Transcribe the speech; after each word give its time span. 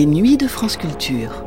Les 0.00 0.06
nuits 0.06 0.38
de 0.38 0.46
France 0.46 0.78
Culture. 0.78 1.44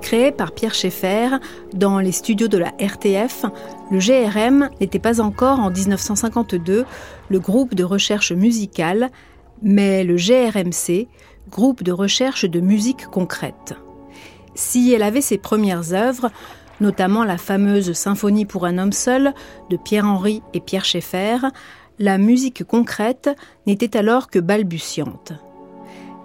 Créé 0.00 0.32
par 0.32 0.52
Pierre 0.52 0.74
Schaeffer 0.74 1.36
dans 1.74 1.98
les 1.98 2.12
studios 2.12 2.48
de 2.48 2.56
la 2.56 2.72
RTF, 2.80 3.44
le 3.90 3.98
GRM 3.98 4.70
n'était 4.80 4.98
pas 4.98 5.20
encore 5.20 5.60
en 5.60 5.70
1952 5.70 6.86
le 7.28 7.38
groupe 7.38 7.74
de 7.74 7.84
recherche 7.84 8.32
musicale, 8.32 9.10
mais 9.60 10.04
le 10.04 10.16
GRMC, 10.16 11.06
groupe 11.50 11.82
de 11.82 11.92
recherche 11.92 12.46
de 12.46 12.60
musique 12.60 13.08
concrète. 13.08 13.74
Si 14.54 14.90
elle 14.90 15.02
avait 15.02 15.20
ses 15.20 15.36
premières 15.36 15.92
œuvres, 15.92 16.30
notamment 16.80 17.24
la 17.24 17.36
fameuse 17.36 17.92
Symphonie 17.92 18.46
pour 18.46 18.64
un 18.64 18.78
homme 18.78 18.92
seul 18.92 19.34
de 19.68 19.76
Pierre-Henry 19.76 20.40
et 20.54 20.60
Pierre 20.60 20.86
Schaeffer, 20.86 21.40
la 21.98 22.18
musique 22.18 22.64
concrète 22.64 23.30
n'était 23.66 23.96
alors 23.96 24.30
que 24.30 24.38
balbutiante 24.38 25.32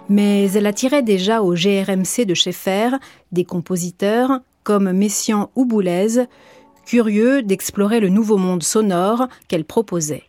mais 0.08 0.50
elle 0.52 0.66
attirait 0.66 1.02
déjà 1.02 1.42
au 1.42 1.54
GRMC 1.54 2.24
de 2.26 2.34
Schaeffer 2.34 2.90
des 3.32 3.44
compositeurs 3.44 4.40
comme 4.62 4.92
Messiaen 4.92 5.50
ou 5.54 5.64
Boulez, 5.64 6.26
curieux 6.86 7.42
d'explorer 7.42 8.00
le 8.00 8.08
nouveau 8.08 8.36
monde 8.36 8.62
sonore 8.62 9.28
qu'elle 9.48 9.64
proposait. 9.64 10.24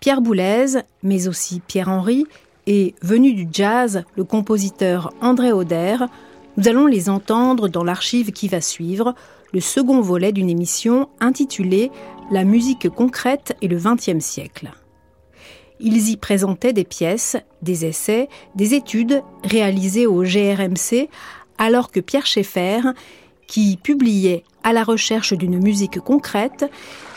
Pierre 0.00 0.20
Boulez, 0.20 0.78
mais 1.02 1.28
aussi 1.28 1.60
Pierre-Henry, 1.60 2.26
et 2.66 2.94
venu 3.02 3.34
du 3.34 3.48
jazz, 3.50 4.04
le 4.16 4.24
compositeur 4.24 5.12
André 5.20 5.52
Auder, 5.52 5.96
nous 6.56 6.68
allons 6.68 6.86
les 6.86 7.08
entendre 7.08 7.68
dans 7.68 7.84
l'archive 7.84 8.32
qui 8.32 8.48
va 8.48 8.60
suivre, 8.60 9.14
le 9.52 9.60
second 9.60 10.00
volet 10.00 10.32
d'une 10.32 10.50
émission 10.50 11.08
intitulée 11.20 11.90
La 12.30 12.44
musique 12.44 12.88
concrète 12.88 13.56
et 13.60 13.68
le 13.68 13.76
XXe 13.76 14.24
siècle. 14.24 14.70
Ils 15.80 16.10
y 16.10 16.16
présentaient 16.16 16.72
des 16.72 16.84
pièces, 16.84 17.36
des 17.60 17.84
essais, 17.84 18.28
des 18.54 18.74
études 18.74 19.22
réalisées 19.44 20.06
au 20.06 20.22
GRMC, 20.22 21.08
alors 21.58 21.90
que 21.90 22.00
Pierre 22.00 22.26
Schaeffer, 22.26 22.80
qui 23.46 23.76
publiait 23.76 24.44
à 24.62 24.72
la 24.72 24.84
recherche 24.84 25.32
d'une 25.32 25.58
musique 25.58 25.98
concrète, 25.98 26.70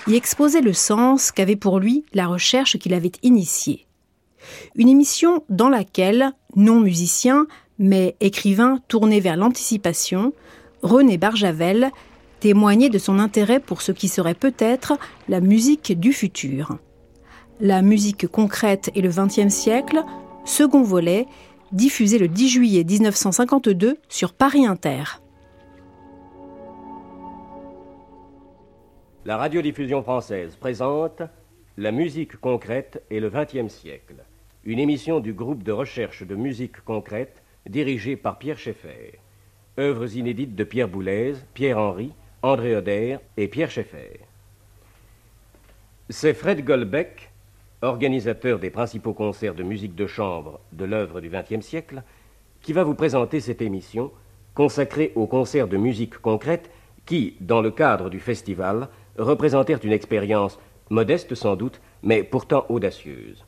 y 0.07 0.15
exposait 0.15 0.61
le 0.61 0.73
sens 0.73 1.31
qu'avait 1.31 1.55
pour 1.55 1.79
lui 1.79 2.05
la 2.13 2.27
recherche 2.27 2.77
qu'il 2.77 2.93
avait 2.93 3.11
initiée. 3.23 3.85
Une 4.75 4.89
émission 4.89 5.43
dans 5.49 5.69
laquelle, 5.69 6.31
non 6.55 6.79
musicien, 6.79 7.47
mais 7.79 8.15
écrivain 8.19 8.79
tourné 8.87 9.19
vers 9.19 9.37
l'anticipation, 9.37 10.33
René 10.81 11.17
Barjavel 11.17 11.91
témoignait 12.45 12.91
de 12.91 12.99
son 12.99 13.17
intérêt 13.17 13.59
pour 13.59 13.81
ce 13.81 13.91
qui 13.91 14.07
serait 14.07 14.35
peut-être 14.35 14.99
la 15.27 15.41
musique 15.41 15.99
du 15.99 16.13
futur. 16.13 16.77
La 17.59 17.81
musique 17.81 18.27
concrète 18.27 18.91
et 18.93 19.01
le 19.01 19.09
XXe 19.09 19.51
siècle, 19.51 20.03
second 20.43 20.83
volet, 20.83 21.25
diffusé 21.71 22.19
le 22.19 22.27
10 22.27 22.49
juillet 22.49 22.83
1952 22.83 23.97
sur 24.09 24.33
Paris 24.33 24.67
Inter. 24.67 25.05
La 29.25 29.37
radiodiffusion 29.37 30.03
française 30.03 30.55
présente 30.55 31.23
La 31.77 31.91
musique 31.91 32.37
concrète 32.37 33.01
et 33.09 33.19
le 33.19 33.31
XXe 33.31 33.73
siècle, 33.73 34.23
une 34.65 34.77
émission 34.77 35.19
du 35.19 35.33
groupe 35.33 35.63
de 35.63 35.71
recherche 35.71 36.21
de 36.21 36.35
musique 36.35 36.79
concrète 36.81 37.41
dirigé 37.67 38.15
par 38.15 38.37
Pierre 38.37 38.59
Schaeffer. 38.59 39.17
Œuvres 39.79 40.15
inédites 40.15 40.53
de 40.53 40.63
Pierre 40.63 40.87
Boulez, 40.87 41.33
Pierre 41.55 41.79
Henry, 41.79 42.13
André 42.41 42.75
Oder 42.75 43.17
et 43.37 43.47
Pierre 43.47 43.71
Schaeffer. 43.71 44.19
C'est 46.09 46.33
Fred 46.33 46.63
Goldbeck 46.63 47.31
organisateur 47.81 48.59
des 48.59 48.69
principaux 48.69 49.13
concerts 49.13 49.55
de 49.55 49.63
musique 49.63 49.95
de 49.95 50.07
chambre 50.07 50.59
de 50.71 50.85
l'œuvre 50.85 51.21
du 51.21 51.29
XXe 51.29 51.65
siècle, 51.65 52.03
qui 52.61 52.73
va 52.73 52.83
vous 52.83 52.95
présenter 52.95 53.39
cette 53.39 53.61
émission 53.61 54.11
consacrée 54.53 55.11
aux 55.15 55.27
concerts 55.27 55.67
de 55.67 55.77
musique 55.77 56.17
concrète 56.17 56.71
qui, 57.05 57.35
dans 57.41 57.61
le 57.61 57.71
cadre 57.71 58.09
du 58.09 58.19
festival, 58.19 58.89
représentèrent 59.17 59.83
une 59.83 59.91
expérience 59.91 60.59
modeste 60.89 61.35
sans 61.35 61.55
doute, 61.55 61.81
mais 62.03 62.23
pourtant 62.23 62.65
audacieuse. 62.69 63.45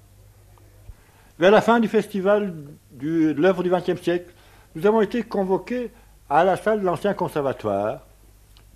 Vers 1.39 1.51
la 1.51 1.61
fin 1.61 1.79
du 1.79 1.87
festival 1.87 2.53
de 2.91 3.33
l'œuvre 3.33 3.63
du 3.63 3.69
XXe 3.69 4.01
siècle, 4.01 4.33
nous 4.75 4.85
avons 4.85 5.01
été 5.01 5.23
convoqués 5.23 5.91
à 6.29 6.43
la 6.43 6.57
salle 6.57 6.81
de 6.81 6.85
l'ancien 6.85 7.13
conservatoire 7.13 8.06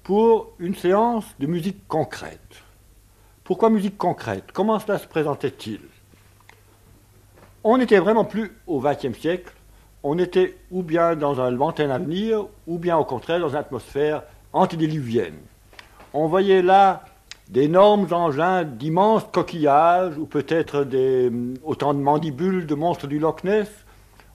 pour 0.04 0.54
une 0.60 0.76
séance 0.76 1.26
de 1.40 1.48
musique 1.48 1.88
concrète. 1.88 2.64
Pourquoi 3.44 3.70
musique 3.70 3.98
concrète? 3.98 4.46
Comment 4.54 4.80
cela 4.80 4.98
se 4.98 5.08
présentait-il? 5.08 5.80
On 7.64 7.78
n'était 7.78 8.00
vraiment 8.00 8.26
plus 8.26 8.52
au 8.66 8.80
XXe 8.80 9.18
siècle, 9.20 9.54
on 10.04 10.18
était 10.18 10.58
ou 10.72 10.82
bien 10.82 11.16
dans 11.16 11.40
un 11.40 11.52
lointain 11.52 11.92
avenir, 11.92 12.48
ou 12.66 12.80
bien 12.80 12.98
au 12.98 13.06
contraire 13.06 13.40
dans 13.40 13.50
une 13.50 13.56
atmosphère 13.56 14.24
antédiluvienne. 14.52 15.38
On 16.14 16.28
voyait 16.28 16.64
là 16.64 17.06
d'énormes 17.50 18.08
engins, 18.12 18.64
d'immenses 18.64 19.26
coquillages, 19.32 20.18
ou 20.18 20.26
peut-être 20.26 20.88
autant 21.64 21.94
de 21.94 22.00
mandibules 22.00 22.66
de 22.66 22.76
monstres 22.76 23.08
du 23.08 23.20
Loch 23.20 23.44
Ness. 23.44 23.70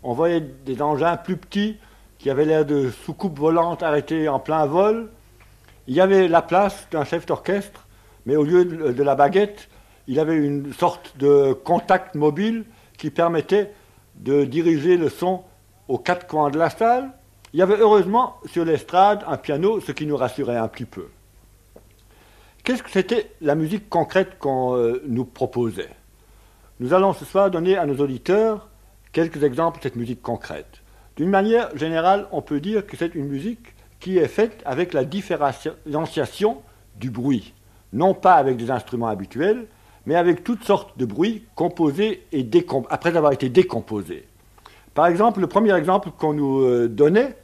On 0.03 0.13
voyait 0.13 0.41
des 0.41 0.81
engins 0.83 1.17
plus 1.17 1.37
petits 1.37 1.79
qui 2.19 2.31
avaient 2.31 2.45
l'air 2.45 2.65
de 2.65 2.91
soucoupes 2.91 3.39
volantes 3.39 3.83
arrêtées 3.83 4.29
en 4.29 4.39
plein 4.39 4.67
vol. 4.67 5.11
Il 5.89 5.95
y 5.95 6.01
avait 6.01 6.29
la 6.29 6.43
place 6.43 6.87
d'un 6.91 7.05
chef 7.05 7.27
d'orchestre 7.27 7.87
mais 8.27 8.37
au 8.37 8.43
lieu 8.43 8.65
de 8.65 9.03
la 9.03 9.15
baguette, 9.15 9.69
il 10.09 10.19
avait 10.21 10.37
une 10.37 10.73
sorte 10.73 11.17
de 11.17 11.53
contact 11.53 12.17
mobile 12.17 12.65
qui 12.99 13.11
permettait 13.11 13.73
de 14.17 14.45
diriger 14.45 14.97
le 14.97 15.09
son 15.09 15.43
aux 15.89 15.99
quatre 15.99 16.27
coins 16.27 16.51
de 16.51 16.59
la 16.59 16.69
salle. 16.69 17.11
Il 17.53 17.61
y 17.61 17.63
avait 17.63 17.79
heureusement 17.79 18.37
sur 18.47 18.65
l'estrade 18.65 19.25
un 19.29 19.37
piano, 19.37 19.81
ce 19.81 19.93
qui 19.93 20.07
nous 20.07 20.17
rassurait 20.17 20.57
un 20.57 20.67
petit 20.69 20.85
peu. 20.85 21.07
Qu'est-ce 22.65 22.83
que 22.83 22.91
c'était 22.91 23.31
la 23.41 23.55
musique 23.55 23.89
concrète 23.89 24.39
qu'on 24.41 24.77
euh, 24.77 25.01
nous 25.07 25.25
proposait? 25.25 25.91
Nous 26.81 26.93
allons 26.93 27.13
ce 27.13 27.25
soir 27.25 27.51
donner 27.51 27.77
à 27.77 27.87
nos 27.87 27.97
auditeurs 27.97 28.69
quelques 29.13 29.45
exemples 29.45 29.79
de 29.79 29.85
cette 29.85 29.97
musique 29.97 30.21
concrète. 30.21 30.83
D'une 31.17 31.31
manière 31.31 31.75
générale, 31.77 32.27
on 32.33 32.43
peut 32.43 32.59
dire 32.59 32.85
que 32.85 32.97
c'est 32.97 33.15
une 33.15 33.29
musique 33.29 33.76
qui 34.01 34.19
est 34.19 34.29
faite 34.29 34.63
avec 34.65 34.93
la 34.93 35.05
différenciation 35.05 36.63
du 36.97 37.11
bruit 37.11 37.55
non 37.93 38.15
pas 38.15 38.35
avec 38.35 38.57
des 38.57 38.71
instruments 38.71 39.09
habituels, 39.09 39.67
mais 40.05 40.15
avec 40.15 40.45
toutes 40.45 40.65
sortes 40.65 40.97
de 40.99 41.05
bruits 41.05 41.45
composés 41.55 42.25
et 42.33 42.47
après 42.91 43.17
avoir 43.17 43.33
été 43.33 43.49
décomposés. 43.49 44.27
Par 44.95 45.07
exemple, 45.07 45.41
le 45.41 45.47
premier 45.47 45.75
exemple 45.75 46.11
qu'on 46.17 46.33
nous 46.33 46.61
euh, 46.61 46.89
donnait, 46.89 47.37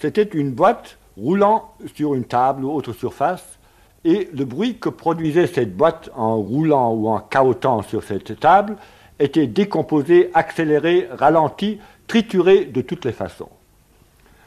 c'était 0.00 0.22
une 0.22 0.50
boîte 0.50 0.98
roulant 1.16 1.72
sur 1.94 2.14
une 2.14 2.24
table 2.24 2.64
ou 2.64 2.70
autre 2.70 2.92
surface, 2.92 3.58
et 4.04 4.28
le 4.34 4.44
bruit 4.44 4.76
que 4.78 4.90
produisait 4.90 5.46
cette 5.46 5.74
boîte 5.74 6.10
en 6.14 6.36
roulant 6.36 6.92
ou 6.92 7.08
en 7.08 7.20
cahotant 7.20 7.82
sur 7.82 8.02
cette 8.02 8.38
table 8.38 8.76
était 9.18 9.46
décomposé, 9.46 10.30
accéléré, 10.34 11.08
ralenti, 11.10 11.78
trituré 12.06 12.66
de 12.66 12.82
toutes 12.82 13.06
les 13.06 13.12
façons. 13.12 13.48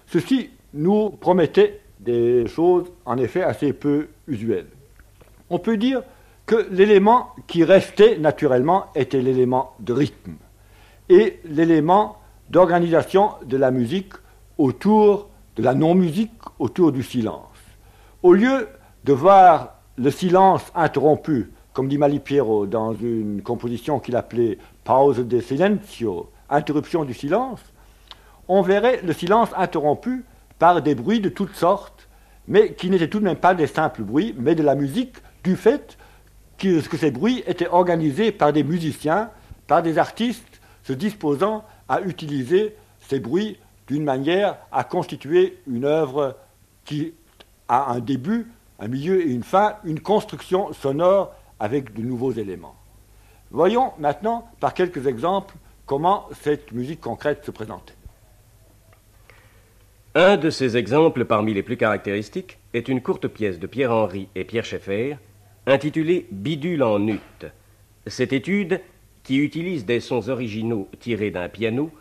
Ceci 0.08 0.52
nous 0.78 1.10
promettait 1.10 1.82
des 2.00 2.48
choses 2.48 2.86
en 3.06 3.18
effet 3.18 3.44
assez 3.44 3.74
peu 3.74 4.08
usuelles 4.28 4.68
on 5.50 5.60
peut 5.60 5.78
dire 5.78 6.02
que 6.46 6.68
l'élément 6.72 7.30
qui 7.48 7.64
restait 7.64 8.18
naturellement 8.18 8.88
était 8.96 9.22
l'élément 9.22 9.74
de 9.80 9.94
rythme 9.94 10.36
et 11.10 11.40
l'élément 11.46 12.18
d'organisation 12.50 13.32
de 13.46 13.58
la 13.58 13.72
musique 13.72 14.14
autour 14.58 15.30
de 15.56 15.64
la 15.64 15.74
non-musique, 15.74 16.32
autour 16.60 16.92
du 16.92 17.04
silence. 17.04 17.42
Au 18.24 18.34
lieu 18.34 18.68
de 19.04 19.14
voir 19.14 19.76
le 19.98 20.12
silence 20.12 20.64
interrompu, 20.76 21.52
comme 21.74 21.88
dit 21.88 21.98
Malipiero 21.98 22.66
dans 22.66 22.94
une 22.94 23.42
composition 23.42 24.00
qu'il 24.00 24.16
appelait 24.16 24.58
Pause 24.84 25.28
de 25.28 25.40
silencio, 25.40 26.30
interruption 26.50 27.04
du 27.04 27.14
silence, 27.14 27.60
on 28.48 28.62
verrait 28.62 29.02
le 29.04 29.12
silence 29.14 29.50
interrompu 29.58 30.24
par 30.60 30.82
des 30.82 30.96
bruits 30.96 31.20
de 31.20 31.30
toutes 31.30 31.56
sortes, 31.56 32.08
mais 32.48 32.74
qui 32.74 32.90
n'étaient 32.90 33.10
tout 33.10 33.20
de 33.20 33.26
même 33.26 33.38
pas 33.38 33.54
des 33.54 33.68
simples 33.68 34.04
bruits, 34.04 34.34
mais 34.38 34.56
de 34.56 34.64
la 34.64 34.76
musique 34.76 35.16
du 35.44 35.56
fait 35.56 35.98
que, 36.58 36.82
ces 36.82 37.12
bruits 37.12 37.44
étaient 37.46 37.68
organisés 37.68 38.32
par 38.32 38.54
des 38.54 38.64
musiciens, 38.64 39.30
par 39.68 39.84
des 39.84 39.98
artistes 39.98 40.62
se 40.84 40.94
disposant 40.94 41.64
à 41.90 42.02
utiliser 42.02 42.76
ces 43.00 43.20
bruits 43.20 43.58
d'une 43.88 44.04
manière 44.04 44.58
à 44.72 44.84
constituer 44.84 45.60
une 45.68 45.86
œuvre 45.86 46.38
qui 46.86 47.14
a 47.68 47.92
un 47.92 48.00
début, 48.00 48.48
un 48.80 48.88
milieu 48.88 49.22
et 49.22 49.32
une 49.32 49.44
fin, 49.44 49.76
une 49.84 50.00
construction 50.00 50.74
sonore 50.74 51.34
avec 51.60 51.94
de 51.94 52.02
nouveaux 52.02 52.32
éléments. 52.32 52.76
Voyons 53.52 53.94
maintenant 53.98 54.50
par 54.60 54.74
quelques 54.74 55.08
exemples 55.08 55.56
comment 55.86 56.28
cette 56.42 56.72
musique 56.72 57.02
concrète 57.02 57.46
se 57.46 57.52
présentait. 57.52 57.97
Un 60.20 60.36
de 60.36 60.50
ces 60.50 60.78
exemples 60.78 61.26
parmi 61.26 61.54
les 61.54 61.62
plus 61.62 61.78
caractéristiques 61.78 62.58
est 62.74 62.88
une 62.88 63.04
courte 63.04 63.28
pièce 63.28 63.60
de 63.60 63.68
Pierre-Henri 63.68 64.30
et 64.34 64.46
Pierre 64.46 64.66
Schaeffer 64.66 65.18
intitulée 65.68 66.26
Bidule 66.32 66.82
en 66.82 67.08
ut. 67.08 67.20
Cette 68.08 68.34
étude, 68.34 68.82
qui 69.22 69.38
utilise 69.38 69.86
des 69.86 70.00
sons 70.00 70.28
originaux 70.30 70.90
tirés 71.00 71.30
d'un 71.30 71.50
piano, 71.50 71.92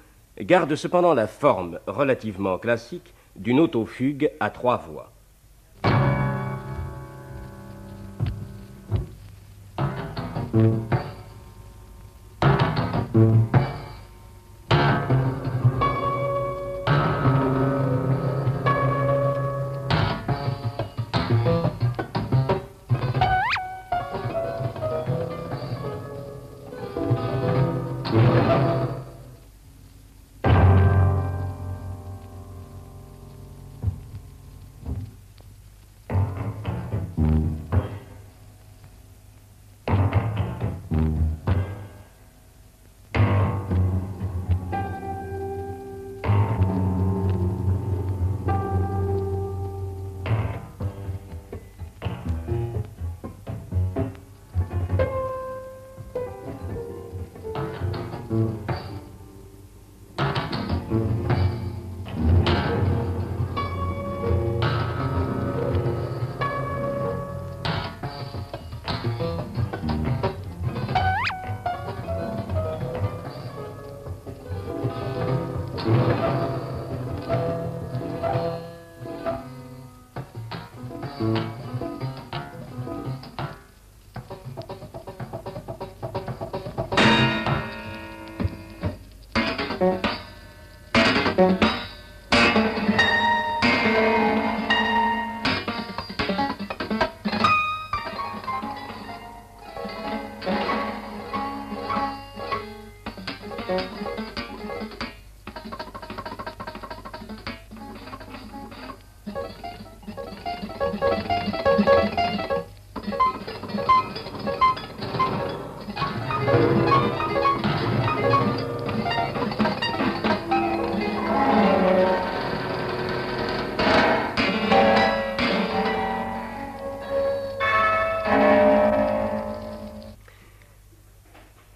garde 0.40 0.74
cependant 0.76 1.12
la 1.12 1.26
forme 1.26 1.78
relativement 1.86 2.56
classique 2.56 3.12
d'une 3.36 3.60
autofugue 3.60 4.30
à 4.40 4.48
trois 4.48 4.78
voix. 4.78 5.12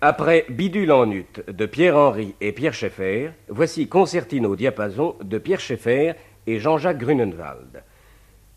Après 0.02 0.46
Bidule 0.48 0.92
en 0.92 1.10
ut 1.10 1.26
de 1.46 1.66
Pierre-Henri 1.66 2.34
et 2.40 2.52
Pierre 2.52 2.72
Schaeffer, 2.72 3.32
voici 3.50 3.86
Concertino 3.86 4.56
diapason 4.56 5.14
de 5.22 5.36
Pierre 5.36 5.60
Schaeffer 5.60 6.14
et 6.46 6.58
Jean-Jacques 6.58 6.96
Grunenwald. 6.96 7.82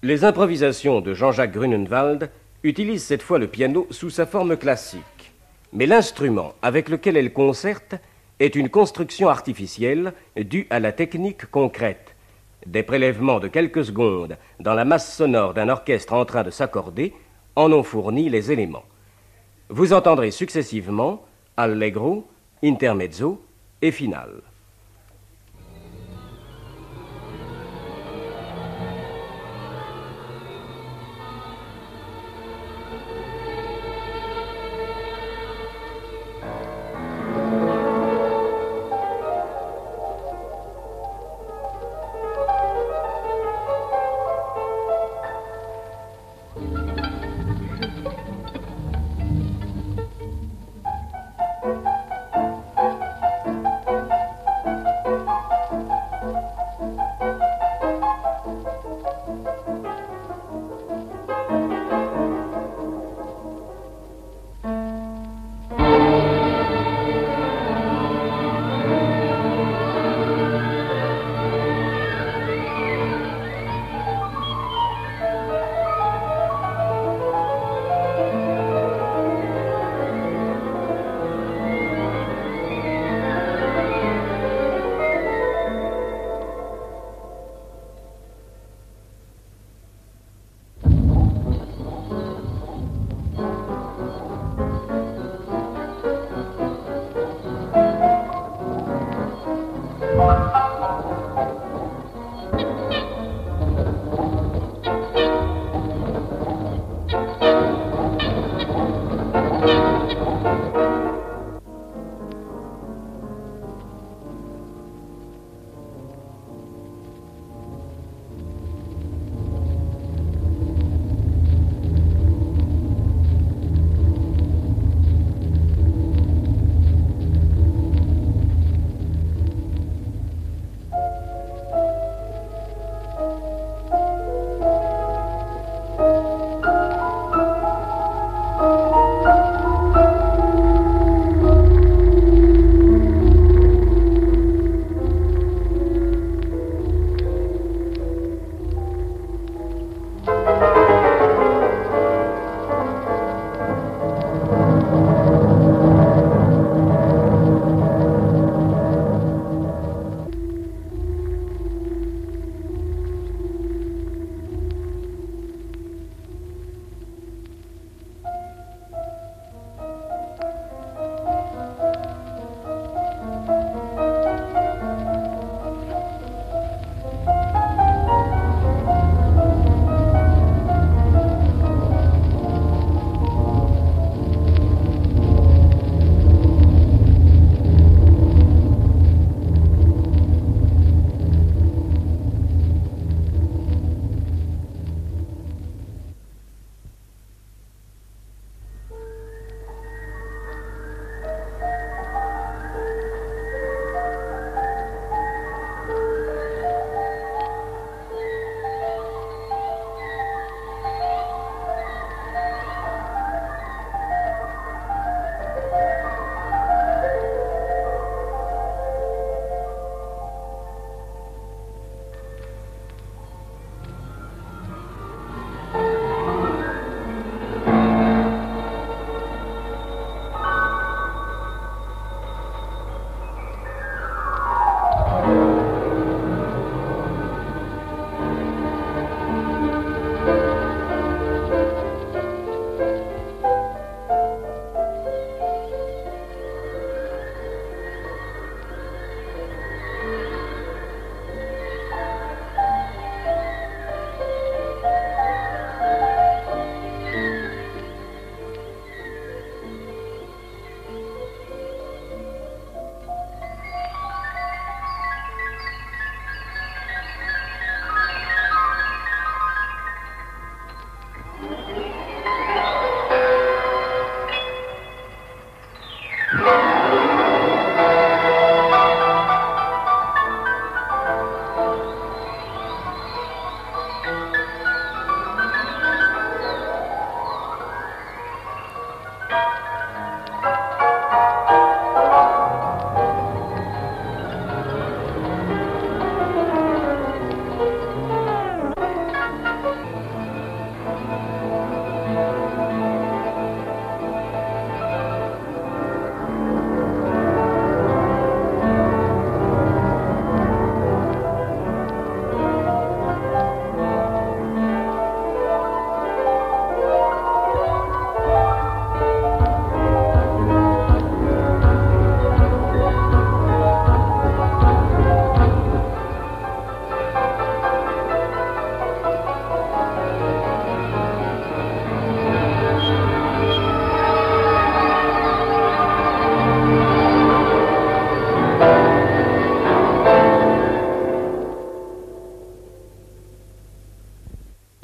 Les 0.04 0.24
improvisations 0.24 1.02
de 1.02 1.14
Jean-Jacques 1.14 1.52
Grunenwald 1.52 2.32
utilisent 2.64 3.04
cette 3.04 3.22
fois 3.22 3.40
le 3.40 3.48
piano 3.48 3.88
sous 3.90 4.10
sa 4.10 4.26
forme 4.26 4.56
classique, 4.56 5.34
mais 5.74 5.86
l'instrument 5.86 6.54
avec 6.62 6.88
lequel 6.88 7.18
elle 7.18 7.34
concerte 7.34 7.96
est 8.40 8.56
une 8.56 8.70
construction 8.70 9.28
artificielle 9.28 10.14
due 10.38 10.66
à 10.70 10.80
la 10.80 10.94
technique 10.94 11.52
concrète. 11.52 12.16
Des 12.68 12.84
prélèvements 12.84 13.42
de 13.42 13.50
quelques 13.50 13.84
secondes 13.84 14.38
dans 14.62 14.76
la 14.76 14.86
masse 14.86 15.14
sonore 15.14 15.54
d'un 15.54 15.68
orchestre 15.68 16.14
en 16.14 16.24
train 16.24 16.44
de 16.44 16.52
s'accorder 16.52 17.12
en 17.58 17.74
ont 17.74 17.84
fourni 17.84 18.30
les 18.30 18.54
éléments. 18.54 18.86
Vous 19.68 19.92
entendrez 19.92 20.32
successivement 20.32 21.26
allegro, 21.56 22.30
intermezzo 22.62 23.46
et 23.80 23.92
finale. 23.92 24.53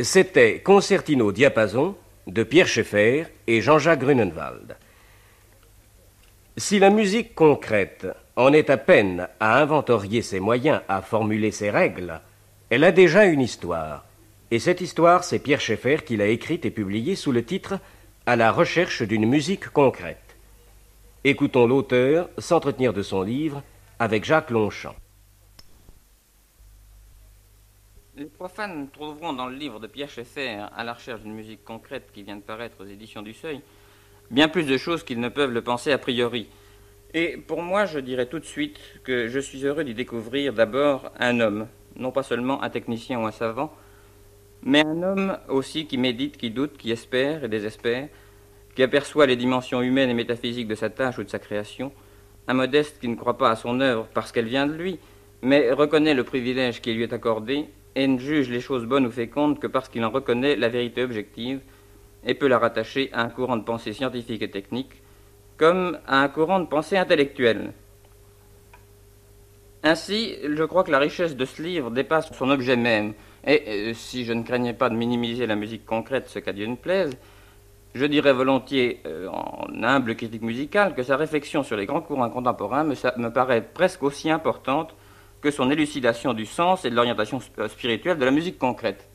C'était 0.01 0.61
Concertino 0.61 1.33
Diapason 1.33 1.93
de 2.25 2.43
Pierre 2.43 2.69
Schaeffer 2.69 3.25
et 3.47 3.59
Jean-Jacques 3.59 3.99
Grunenwald. 3.99 4.77
Si 6.55 6.79
la 6.79 6.89
musique 6.89 7.35
concrète 7.35 8.07
en 8.37 8.53
est 8.53 8.69
à 8.69 8.77
peine 8.77 9.27
à 9.41 9.59
inventorier 9.59 10.21
ses 10.21 10.39
moyens, 10.39 10.79
à 10.87 11.01
formuler 11.01 11.51
ses 11.51 11.69
règles, 11.69 12.21
elle 12.69 12.85
a 12.85 12.93
déjà 12.93 13.25
une 13.25 13.41
histoire. 13.41 14.05
Et 14.51 14.59
cette 14.59 14.79
histoire, 14.79 15.25
c'est 15.25 15.39
Pierre 15.39 15.59
Schaeffer 15.59 15.97
qui 16.05 16.15
l'a 16.15 16.27
écrite 16.27 16.65
et 16.65 16.71
publiée 16.71 17.17
sous 17.17 17.33
le 17.33 17.43
titre 17.43 17.77
À 18.25 18.37
la 18.37 18.53
recherche 18.53 19.01
d'une 19.01 19.27
musique 19.27 19.67
concrète. 19.67 20.37
Écoutons 21.25 21.67
l'auteur 21.67 22.29
s'entretenir 22.37 22.93
de 22.93 23.01
son 23.01 23.21
livre 23.21 23.63
avec 23.99 24.23
Jacques 24.23 24.51
Longchamp. 24.51 24.95
Les 28.19 28.25
profanes 28.25 28.89
trouveront 28.91 29.31
dans 29.31 29.47
le 29.47 29.55
livre 29.55 29.79
de 29.79 29.87
Pierre 29.87 30.09
Schaeffer, 30.09 30.65
À 30.75 30.83
la 30.83 30.91
recherche 30.91 31.21
d'une 31.21 31.33
musique 31.33 31.63
concrète 31.63 32.09
qui 32.13 32.21
vient 32.21 32.35
de 32.35 32.41
paraître 32.41 32.83
aux 32.83 32.85
éditions 32.85 33.21
du 33.21 33.33
Seuil, 33.33 33.61
bien 34.29 34.49
plus 34.49 34.65
de 34.65 34.75
choses 34.77 35.05
qu'ils 35.05 35.21
ne 35.21 35.29
peuvent 35.29 35.53
le 35.53 35.61
penser 35.61 35.93
a 35.93 35.97
priori. 35.97 36.49
Et 37.13 37.37
pour 37.37 37.61
moi, 37.61 37.85
je 37.85 37.97
dirais 37.97 38.25
tout 38.25 38.39
de 38.39 38.43
suite 38.43 38.77
que 39.05 39.29
je 39.29 39.39
suis 39.39 39.65
heureux 39.65 39.85
d'y 39.85 39.93
découvrir 39.93 40.51
d'abord 40.51 41.13
un 41.17 41.39
homme, 41.39 41.67
non 41.95 42.11
pas 42.11 42.23
seulement 42.23 42.61
un 42.61 42.69
technicien 42.69 43.21
ou 43.21 43.25
un 43.25 43.31
savant, 43.31 43.73
mais 44.63 44.85
un 44.85 45.01
homme 45.01 45.37
aussi 45.47 45.85
qui 45.85 45.97
médite, 45.97 46.35
qui 46.35 46.51
doute, 46.51 46.75
qui 46.75 46.91
espère 46.91 47.45
et 47.45 47.47
désespère, 47.47 48.09
qui 48.75 48.83
aperçoit 48.83 49.27
les 49.27 49.37
dimensions 49.37 49.81
humaines 49.81 50.09
et 50.09 50.13
métaphysiques 50.13 50.67
de 50.67 50.75
sa 50.75 50.89
tâche 50.89 51.19
ou 51.19 51.23
de 51.23 51.29
sa 51.29 51.39
création, 51.39 51.93
un 52.49 52.53
modeste 52.53 52.99
qui 52.99 53.07
ne 53.07 53.15
croit 53.15 53.37
pas 53.37 53.49
à 53.49 53.55
son 53.55 53.79
œuvre 53.79 54.09
parce 54.13 54.33
qu'elle 54.33 54.49
vient 54.49 54.67
de 54.67 54.73
lui, 54.73 54.99
mais 55.41 55.71
reconnaît 55.71 56.13
le 56.13 56.25
privilège 56.25 56.81
qui 56.81 56.93
lui 56.93 57.03
est 57.03 57.13
accordé 57.13 57.69
et 57.99 58.07
ne 58.07 58.17
juge 58.17 58.49
les 58.49 58.61
choses 58.61 58.85
bonnes 58.85 59.05
ou 59.05 59.11
fécondes 59.11 59.59
que 59.59 59.67
parce 59.67 59.89
qu'il 59.89 60.05
en 60.05 60.09
reconnaît 60.09 60.55
la 60.55 60.69
vérité 60.69 61.03
objective 61.03 61.59
et 62.25 62.33
peut 62.33 62.47
la 62.47 62.57
rattacher 62.57 63.09
à 63.11 63.21
un 63.21 63.27
courant 63.27 63.57
de 63.57 63.63
pensée 63.63 63.91
scientifique 63.91 64.41
et 64.41 64.49
technique, 64.49 65.01
comme 65.57 65.99
à 66.07 66.21
un 66.21 66.29
courant 66.29 66.61
de 66.61 66.65
pensée 66.65 66.97
intellectuelle. 66.97 67.73
Ainsi, 69.83 70.37
je 70.49 70.63
crois 70.63 70.85
que 70.85 70.91
la 70.91 70.99
richesse 70.99 71.35
de 71.35 71.43
ce 71.43 71.61
livre 71.61 71.91
dépasse 71.91 72.31
son 72.31 72.49
objet 72.49 72.77
même, 72.77 73.13
et 73.45 73.63
euh, 73.67 73.93
si 73.93 74.23
je 74.23 74.31
ne 74.31 74.43
craignais 74.43 74.73
pas 74.73 74.89
de 74.89 74.95
minimiser 74.95 75.45
la 75.45 75.57
musique 75.57 75.85
concrète, 75.85 76.29
ce 76.29 76.39
qu'à 76.39 76.53
Dieu 76.53 76.67
ne 76.67 76.75
plaise, 76.75 77.11
je 77.95 78.05
dirais 78.05 78.31
volontiers, 78.31 79.01
euh, 79.07 79.27
en 79.27 79.83
humble 79.83 80.15
critique 80.15 80.41
musicale, 80.41 80.95
que 80.95 81.03
sa 81.03 81.17
réflexion 81.17 81.63
sur 81.63 81.75
les 81.75 81.85
grands 81.85 82.01
courants 82.01 82.29
contemporains 82.29 82.85
me, 82.85 82.95
me, 83.17 83.29
paraît 83.29 83.61
presque 83.61 84.03
aussi 84.03 84.29
importante 84.29 84.95
que 85.41 85.51
son 85.51 85.69
élucidation 85.69 86.33
du 86.33 86.45
sens 86.45 86.85
et 86.85 86.89
de 86.89 86.95
l'orientation 86.95 87.39
euh, 87.59 87.67
spirituelle 87.67 88.17
de 88.17 88.25
la 88.25 88.31
musique 88.31 88.57
concrète. 88.57 89.07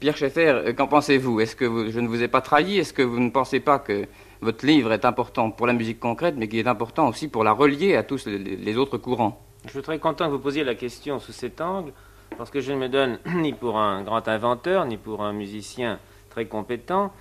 Pierre 0.00 0.16
Schaeffer, 0.16 0.74
qu'en 0.76 0.86
pensez-vous? 0.86 1.40
Est-ce 1.40 1.54
que 1.54 1.90
je 1.90 2.00
ne 2.00 2.08
vous 2.08 2.22
ai 2.22 2.28
pas 2.28 2.40
trahi? 2.40 2.78
Est-ce 2.78 2.92
que 2.92 3.02
vous 3.02 3.20
ne 3.20 3.30
pensez 3.30 3.60
pas 3.60 3.78
que 3.78 4.06
votre 4.40 4.66
livre 4.66 4.92
est 4.92 5.04
important 5.04 5.50
pour 5.50 5.66
la 5.66 5.74
musique 5.74 6.00
concrète, 6.00 6.34
mais 6.36 6.48
qu'il 6.48 6.58
est 6.58 6.66
important 6.66 7.08
aussi 7.08 7.28
pour 7.28 7.44
la 7.44 7.52
relier 7.52 7.96
à 7.96 8.02
tous 8.02 8.26
les 8.26 8.76
autres 8.76 8.98
courants? 8.98 9.40
Je 9.66 9.70
suis 9.70 9.82
très 9.82 9.98
content 9.98 10.26
que 10.26 10.32
vous 10.32 10.38
posiez 10.38 10.64
la 10.64 10.74
question 10.74 11.20
sous 11.20 11.32
cet 11.32 11.60
angle 11.60 11.92
parce 12.36 12.50
que 12.50 12.60
je 12.60 12.72
ne 12.72 12.78
me 12.78 12.88
donne 12.88 13.18
ni 13.36 13.52
pour 13.52 13.78
un 13.78 14.02
grand 14.02 14.26
inventeur, 14.28 14.86
ni 14.86 14.96
pour 14.96 15.22
un 15.22 15.32
musicien 15.32 15.98
très 16.30 16.46
compétent, 16.46 17.12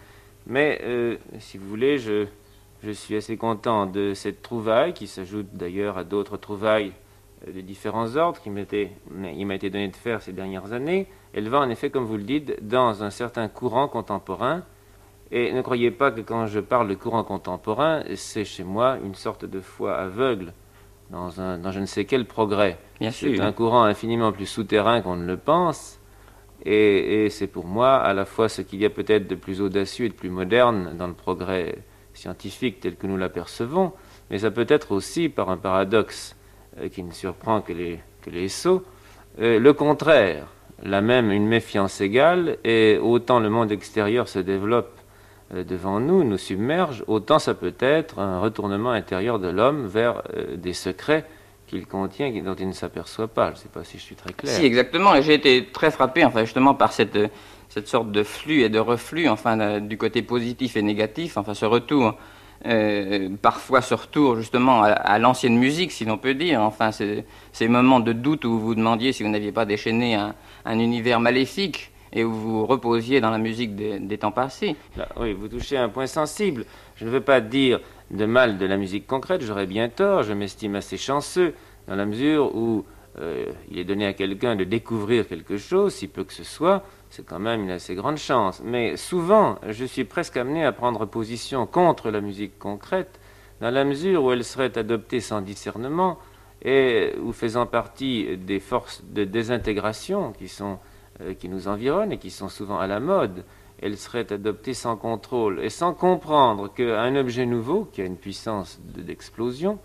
mais 0.47 0.81
euh, 0.83 1.17
si 1.39 1.57
vous 1.57 1.67
voulez, 1.67 2.00
je, 2.00 2.25
suis 2.93 3.15
assez 3.15 3.38
content 3.38 3.85
de 3.85 4.13
cette 4.13 4.41
trouvaille, 4.41 4.93
qui 4.93 5.07
s'ajoute 5.07 5.47
d'ailleurs 5.53 5.97
à 5.97 6.03
d'autres 6.03 6.38
trouvailles 6.38 6.88
euh, 6.89 7.00
de 7.48 7.62
différents 7.62 8.15
ordres 8.15 8.39
qui 8.39 8.50
il 8.50 9.45
m'a 9.45 9.55
été 9.55 9.69
donné 9.69 9.88
de 9.88 9.95
faire 9.95 10.21
ces 10.21 10.33
dernières 10.33 10.74
années. 10.74 11.07
Elle 11.33 11.50
va 11.50 11.60
en 11.60 11.69
effet, 11.69 11.89
comme 11.89 12.05
vous 12.05 12.17
le 12.17 12.24
dites, 12.24 12.67
dans 12.67 13.03
un 13.03 13.10
certain 13.10 13.48
courant 13.48 13.88
contemporain. 13.88 14.63
Et 15.31 15.53
ne 15.53 15.62
croyez 15.62 15.91
pas 15.91 16.12
que 16.12 16.21
quand 16.21 16.45
je 16.48 16.60
parle 16.60 16.89
de 16.89 16.93
courant 16.93 17.24
contemporain, 17.24 18.03
c'est 18.15 18.45
chez 18.45 18.63
moi 18.63 18.98
une 19.03 19.15
sorte 19.15 19.45
de 19.45 19.62
foi 19.62 19.95
aveugle 19.95 20.53
dans, 21.10 21.39
un, 21.39 21.57
dans 21.57 21.71
je 21.71 21.79
ne 21.79 21.86
sais 21.86 22.05
quel 22.05 22.25
progrès. 22.25 22.77
C'est 23.12 23.39
un 23.39 23.53
courant 23.53 23.83
infiniment 23.83 24.31
plus 24.31 24.45
souterrain 24.45 25.01
qu'on 25.01 25.15
ne 25.15 25.25
le 25.25 25.38
pense. 25.38 26.00
Et, 26.63 27.27
c'est 27.29 27.48
pour 27.48 27.65
moi 27.65 27.95
à 27.95 28.13
la 28.13 28.25
fois 28.25 28.50
ce 28.50 28.62
qu'il 28.62 28.81
y 28.81 28.86
a 28.86 28.89
peut-être 28.89 29.27
de 29.27 29.36
plus 29.36 29.62
audacieux 29.62 30.05
et 30.05 30.10
de 30.10 30.13
plus 30.13 30.29
moderne 30.29 30.95
dans 30.98 31.07
le 31.07 31.13
progrès 31.13 31.79
scientifique 32.13 32.81
tel 32.81 32.98
que 32.98 33.07
nous 33.07 33.17
l'apercevons, 33.17 33.93
mais 34.29 34.39
ça 34.39 34.51
peut 34.51 34.65
être 34.67 34.91
aussi, 34.91 35.29
par 35.29 35.50
un 35.50 35.57
paradoxe 35.57 36.36
euh, 36.36 36.40
qui 36.91 37.03
ne 37.03 37.11
surprend 37.11 37.61
que 37.61 37.73
les, 37.73 37.99
que 38.21 38.29
les 38.29 38.49
sots, 38.49 38.83
euh, 39.39 39.59
le 39.59 39.73
contraire, 39.73 40.47
la 40.83 41.01
même 41.01 41.31
une 41.31 41.47
méfiance 41.47 42.01
égale, 42.01 42.57
et 42.63 42.97
autant 43.01 43.39
le 43.39 43.49
monde 43.49 43.71
extérieur 43.71 44.27
se 44.27 44.39
développe 44.39 44.99
euh, 45.53 45.63
devant 45.63 45.99
nous, 45.99 46.23
nous 46.23 46.37
submerge, 46.37 47.03
autant 47.07 47.39
ça 47.39 47.53
peut 47.53 47.75
être 47.79 48.19
un 48.19 48.39
retournement 48.39 48.91
intérieur 48.91 49.39
de 49.39 49.47
l'homme 49.47 49.87
vers 49.87 50.23
des 50.55 50.73
secrets 50.73 51.25
qu'il 51.67 51.87
contient 51.87 52.29
dont 52.43 52.55
il 52.55 52.67
ne 52.67 52.73
s'aperçoit 52.73 53.29
pas. 53.29 53.47
Je 53.47 53.55
ne 53.55 53.57
sais 53.57 53.69
pas 53.69 53.83
si 53.83 53.97
je 53.97 54.03
suis 54.03 54.15
très 54.15 54.33
clair. 54.33 54.53
Si, 54.53 54.65
exactement. 54.65 55.15
Et 55.15 55.21
j'ai 55.21 55.35
été 55.35 55.67
très 55.71 55.89
frappé, 55.89 56.25
enfin, 56.25 56.41
justement, 56.41 56.73
par 56.73 56.91
cette, 56.91 57.17
cette 57.69 57.87
sorte 57.87 58.11
de 58.11 58.23
flux 58.23 58.61
et 58.61 58.69
de 58.69 58.79
reflux, 58.79 59.29
enfin, 59.29 59.79
du 59.79 59.97
côté 59.97 60.21
positif 60.21 60.75
et 60.75 60.81
négatif, 60.81 61.37
enfin, 61.37 61.53
ce 61.53 61.65
retour. 61.65 62.15
Euh, 62.67 63.29
parfois 63.41 63.81
ce 63.81 63.95
retour 63.95 64.35
justement 64.35 64.83
à, 64.83 65.17
l'ancienne 65.17 65.57
musique, 65.57 65.91
si 65.91 66.05
l'on 66.05 66.19
peut 66.19 66.35
dire, 66.35 66.61
enfin 66.61 66.91
ces, 66.91 67.25
moments 67.67 67.99
de 67.99 68.13
doute 68.13 68.45
où 68.45 68.51
vous 68.51 68.59
vous 68.59 68.75
demandiez 68.75 69.13
si 69.13 69.23
vous 69.23 69.29
n'aviez 69.29 69.51
pas 69.51 69.65
déchaîné 69.65 70.13
un, 70.13 70.35
un, 70.65 70.77
univers 70.77 71.19
maléfique 71.19 71.91
et 72.13 72.23
où 72.23 72.31
vous 72.31 72.65
reposiez 72.67 73.19
dans 73.19 73.31
la 73.31 73.39
musique 73.39 73.75
des, 73.75 74.17
temps 74.17 74.31
passés. 74.31 74.75
oui, 75.17 75.33
vous 75.33 75.47
touchez 75.47 75.77
un 75.77 75.89
point 75.89 76.07
sensible. 76.07 76.65
Je 76.95 77.05
ne 77.05 77.09
veux 77.09 77.21
pas 77.21 77.41
dire 77.41 77.79
de 78.11 78.25
mal 78.25 78.57
de 78.57 78.65
la 78.65 78.77
musique 78.77 79.07
concrète, 79.07 79.41
j'aurais 79.41 79.65
bien 79.65 79.89
tort, 79.89 80.23
je 80.23 80.33
m'estime 80.33 80.75
assez 80.75 80.97
chanceux, 80.97 81.53
dans 81.87 81.95
la 81.95 82.05
mesure 82.05 82.55
où 82.55 82.85
euh, 83.19 83.45
il 83.71 83.79
est 83.79 83.85
donné 83.85 84.05
à 84.05 84.13
quelqu'un 84.13 84.55
de 84.55 84.65
découvrir 84.65 85.27
quelque 85.27 85.57
chose, 85.57 85.93
si 85.93 86.07
peu 86.07 86.23
que 86.23 86.33
ce 86.33 86.43
soit, 86.43 86.83
c'est 87.11 87.25
quand 87.25 87.39
même 87.39 87.63
une 87.63 87.71
assez 87.71 87.93
grande 87.93 88.17
chance. 88.17 88.61
Mais 88.63 88.95
souvent, 88.95 89.59
je 89.67 89.85
suis 89.85 90.05
presque 90.05 90.37
amené 90.37 90.65
à 90.65 90.71
prendre 90.71 91.05
position 91.05 91.67
contre 91.67 92.09
la 92.09 92.21
musique 92.21 92.57
concrète, 92.57 93.19
dans 93.59 93.69
la 93.69 93.83
mesure 93.83 94.23
où 94.23 94.31
elle 94.31 94.45
serait 94.45 94.77
adoptée 94.77 95.19
sans 95.19 95.41
discernement 95.41 96.17
et 96.63 97.13
où 97.21 97.33
faisant 97.33 97.65
partie 97.65 98.37
des 98.37 98.59
forces 98.59 99.03
de 99.03 99.25
désintégration 99.25 100.31
qui, 100.31 100.47
sont, 100.47 100.79
euh, 101.19 101.33
qui 101.33 101.49
nous 101.49 101.67
environnent 101.67 102.13
et 102.13 102.17
qui 102.17 102.31
sont 102.31 102.49
souvent 102.49 102.79
à 102.79 102.87
la 102.87 102.99
mode, 102.99 103.43
elle 103.81 103.97
serait 103.97 104.31
adoptée 104.31 104.73
sans 104.73 104.95
contrôle 104.95 105.59
et 105.61 105.69
sans 105.69 105.93
comprendre 105.93 106.73
qu'un 106.73 107.15
objet 107.17 107.45
nouveau, 107.45 107.89
qui 107.91 108.01
a 108.01 108.05
une 108.05 108.17
puissance 108.17 108.79
d'explosion, 108.83 109.79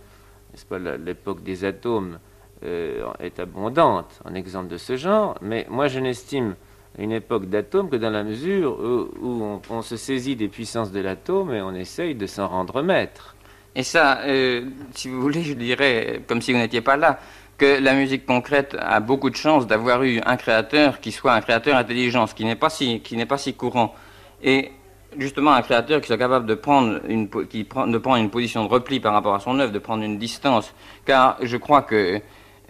n'est-ce 0.52 0.66
pas, 0.66 0.78
l'époque 0.78 1.42
des 1.42 1.64
atomes 1.64 2.18
euh, 2.62 3.10
est 3.18 3.40
abondante 3.40 4.20
en 4.24 4.34
exemple 4.34 4.68
de 4.68 4.76
ce 4.76 4.96
genre, 4.96 5.36
mais 5.40 5.66
moi 5.68 5.88
je 5.88 5.98
n'estime 5.98 6.54
une 6.98 7.12
époque 7.12 7.46
d'atomes 7.46 7.90
que 7.90 7.96
dans 7.96 8.10
la 8.10 8.24
mesure 8.24 8.78
où, 9.20 9.60
on, 9.70 9.82
se 9.82 9.96
saisit 9.96 10.36
des 10.36 10.48
puissances 10.48 10.92
de 10.92 11.00
l'atome 11.00 11.52
et 11.52 11.60
on 11.60 11.74
essaye 11.74 12.14
de 12.14 12.26
s'en 12.26 12.48
rendre 12.48 12.82
maître. 12.82 13.36
Et 13.74 13.82
ça, 13.82 14.20
euh, 14.22 14.62
si 14.94 15.08
vous 15.08 15.20
voulez, 15.20 15.42
je 15.42 15.52
dirais, 15.52 16.22
comme 16.26 16.40
si 16.40 16.52
vous 16.52 16.58
n'étiez 16.58 16.80
pas 16.80 16.96
là, 16.96 17.18
que 17.58 17.78
la 17.80 17.94
musique 17.94 18.26
concrète 18.26 18.76
a 18.78 19.00
beaucoup 19.00 19.30
de 19.30 19.36
chance 19.36 19.66
d'avoir 19.66 20.02
eu 20.02 20.20
un 20.24 20.36
créateur 20.36 21.00
qui 21.00 21.12
soit 21.12 21.32
un 21.32 21.40
créateur 21.40 21.76
intelligent, 21.76 22.26
ce 22.26 22.34
qui 22.34 22.44
n'est 22.44 22.56
pas 22.56 22.70
si, 22.70 23.00
qui 23.00 23.16
n'est 23.16 23.26
pas 23.26 23.38
si 23.38 23.54
courant. 23.54 23.94
Et 24.42 24.72
justement, 25.18 25.52
un 25.52 25.62
créateur 25.62 26.00
qui 26.00 26.06
soit 26.06 26.18
capable 26.18 26.46
de 26.46 26.54
prendre, 26.54 27.00
une, 27.08 27.28
qui 27.28 27.64
prend, 27.64 27.86
de 27.86 27.98
prendre 27.98 28.18
une 28.18 28.30
position 28.30 28.64
de 28.64 28.68
repli 28.68 29.00
par 29.00 29.12
rapport 29.12 29.34
à 29.34 29.40
son 29.40 29.58
œuvre, 29.58 29.72
de 29.72 29.78
prendre 29.78 30.02
une 30.02 30.18
distance, 30.18 30.74
car 31.04 31.36
je 31.42 31.56
crois 31.56 31.82
que 31.82 32.20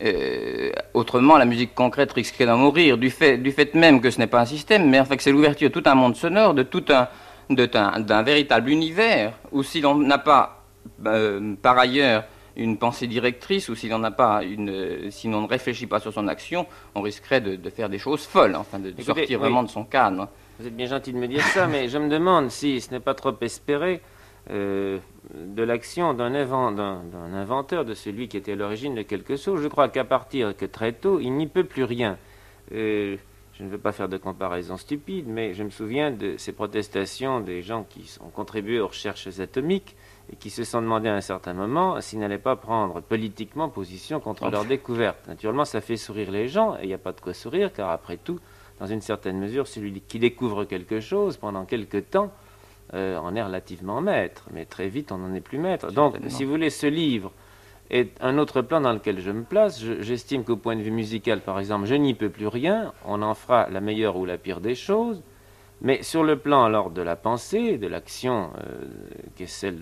euh, 0.03 0.71
autrement, 0.93 1.39
la 1.39 1.47
musique 1.47 1.75
concrète 1.75 2.13
risquerait 2.13 2.47
d'en 2.47 2.59
mourir, 2.59 2.99
du 2.99 3.11
fait, 3.11 3.39
du 3.39 3.51
fait 3.51 3.75
même 3.75 4.01
que 4.01 4.11
ce 4.11 4.19
n'est 4.19 4.27
pas 4.27 4.41
un 4.41 4.47
système, 4.47 4.89
mais 4.91 5.01
en 5.01 5.05
fait 5.05 5.21
c'est 5.21 5.33
l'ouverture 5.33 5.71
de 5.71 5.81
tout 5.81 5.89
un 5.89 5.95
monde 5.95 6.17
sonore, 6.17 6.55
de 6.55 6.63
tout 6.63 6.85
un, 6.91 7.09
d'un 7.49 8.23
véritable 8.23 8.71
univers, 8.71 9.33
où 9.53 9.63
si 9.63 9.81
l'on 9.81 9.95
n'a 9.95 10.19
pas, 10.19 10.65
euh, 11.07 11.55
par 11.63 11.79
ailleurs, 11.79 12.25
une 12.57 12.79
pensée 12.79 13.07
directrice 13.07 13.69
ou 13.69 13.75
si 13.75 13.89
l'on 13.89 13.99
n'a 13.99 14.11
pas 14.11 14.43
une, 14.43 15.11
si 15.11 15.29
l'on 15.29 15.43
ne 15.43 15.49
réfléchit 15.49 15.87
pas 15.87 16.01
sur 16.01 16.13
son 16.13 16.27
action, 16.29 16.67
on 16.95 17.03
risquerait 17.03 17.41
de, 17.41 17.71
faire 17.71 17.89
des 17.89 17.99
choses 17.99 18.25
folles, 18.25 18.57
enfin 18.57 18.79
de, 18.79 18.95
sortir 19.03 19.39
vraiment 19.39 19.63
de 19.63 19.69
son 19.69 19.85
cadre. 19.85 20.29
Vous 20.59 20.67
êtes 20.67 20.77
bien 20.77 20.87
gentil 20.87 21.13
de 21.13 21.19
me 21.19 21.29
dire 21.29 21.43
ça, 21.43 21.67
mais 21.67 21.89
je 21.89 21.99
me 21.99 22.09
demande 22.09 22.51
si 22.51 22.81
ce 22.81 22.91
n'est 22.91 23.01
pas 23.01 23.15
trop 23.15 23.35
espéré 23.43 24.01
euh, 24.51 24.99
de 25.35 25.63
l'action 25.63 26.15
d'un 26.15 26.35
inventeur, 26.35 27.85
de 27.85 27.95
celui 27.95 28.29
qui 28.29 28.37
était 28.37 28.53
à 28.53 28.57
l'origine 28.57 28.95
de 28.95 29.03
quelque 29.03 29.37
chose. 29.37 29.61
Je 29.63 29.69
crois 29.69 29.89
qu'à 29.89 30.05
partir 30.05 30.57
que 30.57 30.67
très 30.67 30.93
tôt, 30.93 31.19
il 31.21 31.33
n'y 31.33 31.47
peut 31.47 31.65
plus 31.65 31.85
rien. 31.85 32.17
Euh, 32.73 33.17
je 33.59 33.65
ne 33.65 33.69
veux 33.69 33.79
pas 33.79 33.93
faire 33.93 34.09
de 34.09 34.19
comparaison 34.19 34.77
stupide, 34.77 35.27
mais 35.27 35.55
je 35.55 35.63
me 35.63 35.71
souviens 35.71 36.11
de 36.11 36.37
ces 36.37 36.53
protestations 36.53 37.41
des 37.41 37.63
gens 37.63 37.85
qui 37.89 38.15
ont 38.21 38.29
contribué 38.29 38.81
aux 38.81 38.89
recherches 38.89 39.41
atomiques 39.41 39.97
et 40.31 40.37
qui 40.37 40.51
se 40.51 40.63
sont 40.63 40.83
demandé 40.83 41.09
à 41.09 41.15
un 41.15 41.21
certain 41.21 41.55
moment 41.55 42.01
s'ils 42.01 42.19
n'allaient 42.19 42.39
pas 42.39 42.57
prendre 42.57 43.01
politiquement 43.01 43.69
position 43.69 44.21
contre 44.21 44.51
leur 44.51 44.65
découverte. 44.65 45.27
Naturellement, 45.27 45.65
ça 45.65 45.81
fait 45.81 45.97
sourire 45.97 46.31
les 46.31 46.49
gens, 46.49 46.77
et 46.77 46.83
il 46.83 46.89
n'y 46.89 46.95
a 46.95 46.99
pas 46.99 47.13
de 47.13 47.21
quoi 47.21 47.33
sourire, 47.33 47.73
car 47.73 47.91
après 47.91 48.19
tout, 48.19 48.39
dans 48.79 48.87
une 48.87 49.01
certaine 49.01 49.39
mesure, 49.39 49.67
celui 49.67 50.03
qui 50.03 50.19
découvre 50.19 50.65
quelque 50.65 51.01
chose 51.01 51.39
pendant 51.39 51.65
quelque 51.65 51.99
temps 51.99 52.31
euh, 52.95 53.19
en 53.19 53.35
est 53.35 53.43
relativement 53.43 54.01
maître, 54.01 54.45
mais 54.53 54.65
très 54.65 54.89
vite 54.89 55.13
on 55.13 55.19
n'en 55.19 55.35
est 55.35 55.41
plus 55.41 55.59
maître. 55.59 55.91
Donc, 55.93 56.17
si 56.29 56.45
vous 56.45 56.51
voulez, 56.51 56.71
ce 56.71 56.87
livre 56.87 57.33
est 57.91 58.13
un 58.21 58.39
autre 58.39 58.63
plan 58.63 58.81
dans 58.81 58.93
lequel 58.93 59.21
je 59.21 59.31
me 59.31 59.43
place. 59.43 59.83
J'estime 60.01 60.45
qu'au 60.45 60.57
point 60.57 60.77
de 60.77 60.83
vue 60.83 60.91
musical, 60.91 61.41
par 61.41 61.59
exemple, 61.59 61.87
je 61.87 61.95
n'y 61.95 62.15
peux 62.15 62.31
plus 62.31 62.47
rien. 62.47 62.93
On 63.05 63.23
en 63.23 63.35
fera 63.35 63.69
la 63.71 63.81
meilleure 63.81 64.17
ou 64.17 64.25
la 64.25 64.39
pire 64.39 64.61
des 64.61 64.75
choses. 64.75 65.23
Mais 65.83 66.03
sur 66.03 66.25
le 66.25 66.39
plan 66.39 66.65
alors 66.65 66.91
de 66.91 67.03
la 67.03 67.17
pensée, 67.17 67.77
de 67.77 67.87
l'action 67.87 68.51
euh, 68.59 68.85
qui 69.37 69.43
est 69.43 69.47
celle 69.47 69.79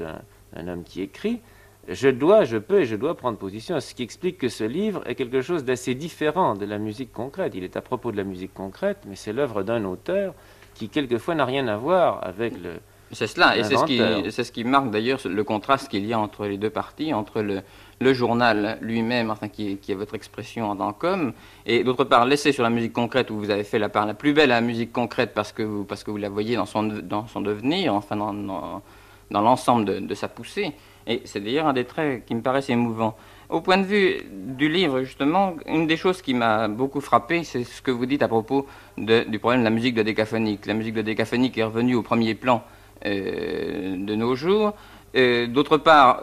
d'un 0.52 0.68
homme 0.68 0.82
qui 0.82 1.02
écrit, 1.02 1.40
je 1.88 2.08
dois, 2.08 2.44
je 2.44 2.56
peux 2.56 2.80
et 2.80 2.84
je 2.86 2.96
dois 2.96 3.14
prendre 3.14 3.38
position, 3.38 3.78
ce 3.78 3.94
qui 3.94 4.02
explique 4.02 4.38
que 4.38 4.48
ce 4.48 4.64
livre 4.64 5.02
est 5.06 5.14
quelque 5.14 5.42
chose 5.42 5.64
d'assez 5.64 5.94
différent 5.94 6.54
de 6.54 6.64
la 6.64 6.78
musique 6.78 7.12
concrète. 7.12 7.52
Il 7.54 7.62
est 7.62 7.76
à 7.76 7.82
propos 7.82 8.10
de 8.10 8.16
la 8.16 8.24
musique 8.24 8.54
concrète, 8.54 8.98
mais 9.06 9.16
c'est 9.16 9.32
l'œuvre 9.32 9.62
d'un 9.62 9.84
auteur 9.84 10.34
qui 10.74 10.88
quelquefois 10.88 11.34
n'a 11.34 11.44
rien 11.44 11.68
à 11.68 11.76
voir 11.76 12.26
avec 12.26 12.54
le, 12.60 12.80
c'est 13.14 13.27
cela, 13.27 13.57
et 13.57 13.64
c'est 13.64 13.77
ce, 13.77 13.85
qui, 13.85 13.98
ce 13.98 14.53
qui 14.53 14.64
marque 14.64 14.90
d'ailleurs 14.90 15.18
le 15.24 15.44
contraste 15.44 15.88
qu'il 15.88 16.05
y 16.07 16.12
a 16.12 16.18
entre 16.18 16.46
les 16.46 16.59
deux 16.59 16.70
parties, 16.70 17.14
entre 17.14 17.42
le, 17.42 17.62
le 18.00 18.12
journal 18.12 18.79
lui-même, 18.81 19.31
enfin, 19.31 19.48
qui, 19.48 19.77
qui, 19.79 19.92
est 19.92 19.94
votre 19.94 20.14
expression 20.14 20.70
en 20.70 20.77
tant 20.77 20.92
qu'homme, 20.92 21.33
et 21.66 21.85
d'autre 21.85 22.05
part 22.05 22.27
l'essai 22.27 22.53
sur 22.53 22.62
la 22.62 22.70
musique 22.70 22.92
concrète 22.92 23.31
où 23.31 23.38
vous 23.38 23.50
avez 23.50 23.64
fait 23.64 23.79
la 23.79 23.88
part 23.88 24.07
la 24.07 24.14
plus 24.14 24.33
belle 24.33 24.53
à 24.53 24.57
la 24.57 24.66
musique 24.66 24.92
concrète 24.92 25.33
parce 25.35 25.53
que 25.53 25.62
vous, 25.62 25.85
parce 25.85 26.05
que 26.05 26.11
vous 26.11 26.16
la 26.16 26.29
voyez 26.29 26.57
dans 26.57 26.66
son, 26.66 26.83
dans 26.83 27.27
son 27.27 27.40
devenir, 27.40 27.94
enfin 27.94 28.16
dans, 28.16 28.33
dans, 28.33 28.83
l'ensemble 29.31 29.85
de, 29.85 29.98
de, 30.00 30.14
sa 30.14 30.29
poussée. 30.29 30.72
Et 31.07 31.22
c'est 31.24 31.40
d'ailleurs 31.40 31.66
un 31.66 31.72
des 31.72 31.85
traits 31.85 32.24
qui 32.24 32.35
me 32.35 32.40
paraissent 32.40 32.70
émouvants. 32.70 33.16
Au 33.50 33.61
point 33.61 33.77
de 33.77 33.85
vue 33.85 34.22
du 34.33 34.68
livre, 34.68 35.03
justement, 35.03 35.55
une 35.66 35.87
des 35.87 35.98
choses 35.98 36.22
qui 36.22 36.33
m'a 36.33 36.66
beaucoup 36.66 37.00
frappé, 37.00 37.44
c'est 37.44 37.62
ce 37.62 37.83
que 37.83 37.90
vous 37.90 38.07
dites 38.07 38.22
à 38.22 38.29
propos 38.29 38.66
de, 38.96 39.24
du 39.24 39.38
problème 39.38 39.61
de 39.61 39.64
la 39.64 39.70
musique 39.70 39.94
de 39.94 40.03
décaphonique. 40.03 40.64
La 40.66 40.74
musique 40.74 40.94
de 40.94 41.03
décaphonique 41.03 41.59
est 41.59 41.64
revenue 41.64 41.94
au 41.94 42.03
premier 42.03 42.35
plan 42.35 42.64
de 43.04 44.14
nos 44.14 44.34
jours. 44.34 44.74
D'autre 45.14 45.78
part, 45.78 46.22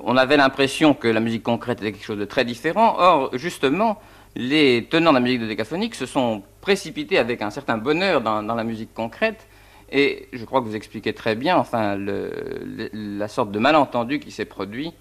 on 0.00 0.16
avait 0.16 0.36
l'impression 0.36 0.92
que 0.94 1.08
la 1.08 1.20
musique 1.20 1.42
concrète 1.42 1.80
était 1.80 1.92
quelque 1.92 2.04
chose 2.04 2.18
de 2.18 2.24
très 2.24 2.44
différent. 2.44 2.96
Or, 2.98 3.30
justement, 3.38 3.98
les 4.36 4.86
tenants 4.90 5.12
de 5.12 5.16
la 5.16 5.20
musique 5.20 5.40
de 5.40 5.46
décaphonique 5.46 5.94
se 5.94 6.04
sont 6.04 6.42
précipités 6.60 7.16
avec 7.18 7.40
un 7.40 7.50
certain 7.50 7.78
bonheur 7.78 8.20
dans, 8.20 8.42
la 8.42 8.64
musique 8.64 8.92
concrète. 8.92 9.48
Et 9.90 10.28
je 10.32 10.44
crois 10.44 10.60
que 10.60 10.66
vous 10.66 10.76
expliquez 10.76 11.14
très 11.14 11.34
bien, 11.34 11.56
enfin, 11.56 11.96
la 11.96 13.28
sorte 13.28 13.50
de 13.50 13.58
malentendu 13.58 14.18
qui 14.18 14.30
s'est 14.30 14.44
produit 14.44 14.92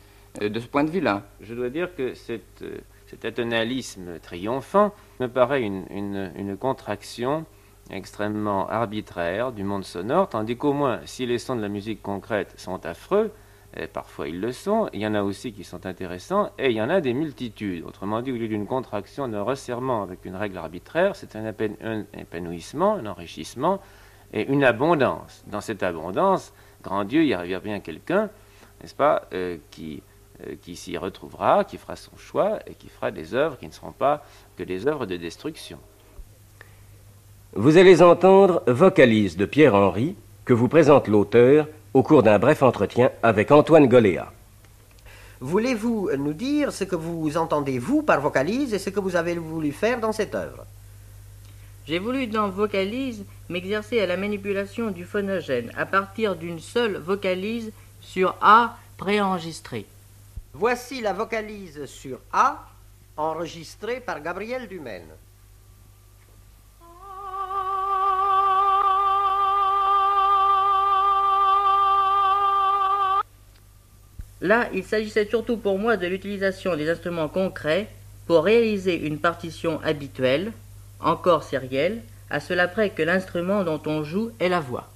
euh, 0.41 0.49
de 0.49 0.59
ce 0.59 0.67
point 0.67 0.83
de 0.83 0.91
vue-là. 0.91 1.23
Je 1.41 1.53
dois 1.53 1.69
dire 1.69 1.93
que 1.95 2.13
euh, 2.29 2.77
cet 3.07 3.25
atonalisme 3.25 4.19
triomphant 4.21 4.93
me 5.19 5.27
paraît 5.27 5.63
une 5.63 6.55
contraction 6.59 7.45
extrêmement 7.89 8.67
arbitraire 8.67 9.51
du 9.51 9.63
monde 9.63 9.83
sonore, 9.83 10.29
tandis 10.29 10.57
qu'au 10.57 10.73
moins, 10.73 10.99
si 11.05 11.25
les 11.25 11.37
sons 11.37 11.55
de 11.55 11.61
la 11.61 11.69
musique 11.69 12.01
concrète 12.01 12.53
sont 12.57 12.85
affreux, 12.85 13.31
parfois 13.93 14.29
ils 14.29 14.39
le 14.39 14.51
sont, 14.51 14.89
il 14.93 15.01
y 15.01 15.07
en 15.07 15.13
a 15.13 15.21
aussi 15.21 15.51
qui 15.51 15.63
sont 15.63 15.85
intéressants, 15.85 16.51
et 16.57 16.69
il 16.69 16.75
y 16.75 16.81
en 16.81 16.89
a 16.89 17.01
des 17.01 17.13
multitudes. 17.13 17.83
Autrement 17.85 18.21
dit, 18.21 18.31
au 18.31 18.35
lieu 18.35 18.47
d'une 18.47 18.65
contraction, 18.65 19.27
d'un 19.27 19.41
resserrement 19.41 20.01
avec 20.01 20.23
une 20.25 20.35
règle 20.35 20.57
arbitraire, 20.57 21.15
c'est 21.15 21.35
un, 21.35 21.45
épanouissement, 22.13 22.95
un 22.95 23.05
enrichissement 23.05 23.81
et 24.33 24.47
une 24.47 24.63
abondance. 24.63 25.43
Dans 25.47 25.61
cette 25.61 25.83
abondance, 25.83 26.53
grand 26.83 27.03
Dieu, 27.03 27.23
il 27.23 27.27
y 27.27 27.33
arrivera 27.33 27.59
bien 27.59 27.79
quelqu'un, 27.79 28.29
n'est-ce 28.81 28.95
pas, 28.95 29.27
euh, 29.33 29.57
qui, 29.71 30.01
euh, 30.45 30.55
qui 30.61 30.75
s'y 30.75 30.97
retrouvera, 30.97 31.63
qui 31.63 31.77
fera 31.77 31.95
son 31.95 32.15
choix 32.17 32.59
et 32.67 32.75
qui 32.75 32.89
fera 32.89 33.11
des 33.11 33.33
œuvres 33.33 33.57
qui 33.57 33.67
ne 33.67 33.71
seront 33.71 33.93
pas 33.93 34.23
que 34.57 34.63
des 34.63 34.87
œuvres 34.87 35.05
de 35.05 35.17
destruction. 35.17 35.79
Vous 37.57 37.77
allez 37.77 38.01
entendre 38.01 38.63
Vocalise 38.67 39.37
de 39.37 39.45
Pierre-Henry, 39.45 40.17
que 40.43 40.51
vous 40.51 40.67
présente 40.67 41.07
l'auteur 41.07 41.69
au 41.93 42.03
cours 42.03 42.21
d'un 42.21 42.37
bref 42.37 42.61
entretien 42.61 43.11
avec 43.23 43.49
Antoine 43.49 43.87
Goléa. 43.87 44.33
Voulez-vous 45.39 46.09
nous 46.17 46.33
dire 46.33 46.73
ce 46.73 46.83
que 46.83 46.97
vous 46.97 47.37
entendez, 47.37 47.79
vous, 47.79 48.01
par 48.01 48.19
vocalise 48.19 48.73
et 48.73 48.77
ce 48.77 48.89
que 48.89 48.99
vous 48.99 49.15
avez 49.15 49.35
voulu 49.35 49.71
faire 49.71 50.01
dans 50.01 50.11
cette 50.11 50.35
œuvre? 50.35 50.65
J'ai 51.87 51.97
voulu, 51.97 52.27
dans 52.27 52.49
vocalise, 52.49 53.23
m'exercer 53.47 54.01
à 54.01 54.05
la 54.05 54.17
manipulation 54.17 54.91
du 54.91 55.05
phonogène 55.05 55.71
à 55.77 55.85
partir 55.85 56.35
d'une 56.35 56.59
seule 56.59 56.97
vocalise 56.97 57.71
sur 58.01 58.35
A 58.41 58.75
préenregistrée. 58.97 59.85
Voici 60.53 60.99
la 60.99 61.13
vocalise 61.13 61.85
sur 61.85 62.19
A, 62.33 62.67
enregistrée 63.15 64.01
par 64.01 64.21
Gabriel 64.21 64.67
Dumaine. 64.67 65.07
Là, 74.45 74.69
il 74.75 74.83
s'agissait 74.83 75.25
surtout 75.25 75.57
pour 75.57 75.79
moi 75.79 75.97
de 75.97 76.05
l'utilisation 76.05 76.75
des 76.75 76.87
instruments 76.87 77.27
concrets 77.27 77.87
pour 78.27 78.43
réaliser 78.43 79.07
une 79.07 79.17
partition 79.17 79.81
habituelle, 79.81 80.51
encore 80.99 81.41
sérielle, 81.41 82.03
à 82.29 82.39
cela 82.39 82.67
près 82.67 82.91
que 82.91 83.01
l'instrument 83.01 83.63
dont 83.63 83.81
on 83.87 84.03
joue 84.03 84.29
est 84.39 84.49
la 84.49 84.59
voix. 84.59 84.87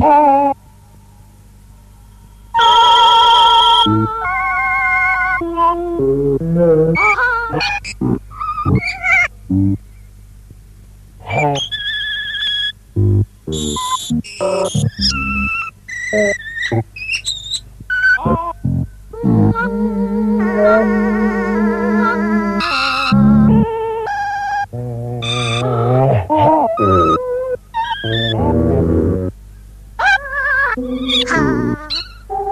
Oh. 0.00 0.57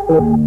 Oh. 0.09 0.47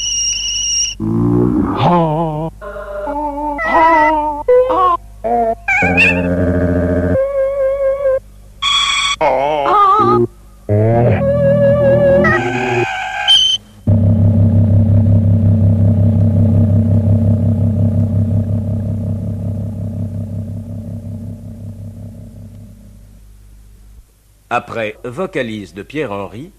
Vocalise 25.03 25.73
de 25.73 25.83
Pierre-Henry, 25.83 26.51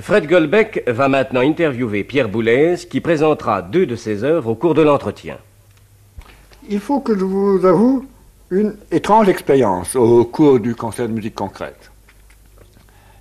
Fred 0.00 0.26
Goldbeck 0.26 0.82
va 0.88 1.08
maintenant 1.08 1.40
interviewer 1.40 2.04
Pierre 2.04 2.28
Boulez 2.28 2.76
qui 2.90 3.00
présentera 3.00 3.62
deux 3.62 3.86
de 3.86 3.94
ses 3.96 4.24
œuvres 4.24 4.50
au 4.50 4.54
cours 4.54 4.74
de 4.74 4.82
l'entretien. 4.82 5.38
Il 6.68 6.80
faut 6.80 7.00
que 7.00 7.16
je 7.18 7.24
vous 7.24 7.64
avoue 7.64 8.06
une 8.50 8.76
étrange 8.90 9.28
expérience 9.28 9.96
au 9.96 10.24
cours 10.24 10.60
du 10.60 10.74
concert 10.74 11.08
de 11.08 11.12
musique 11.12 11.34
concrète. 11.34 11.90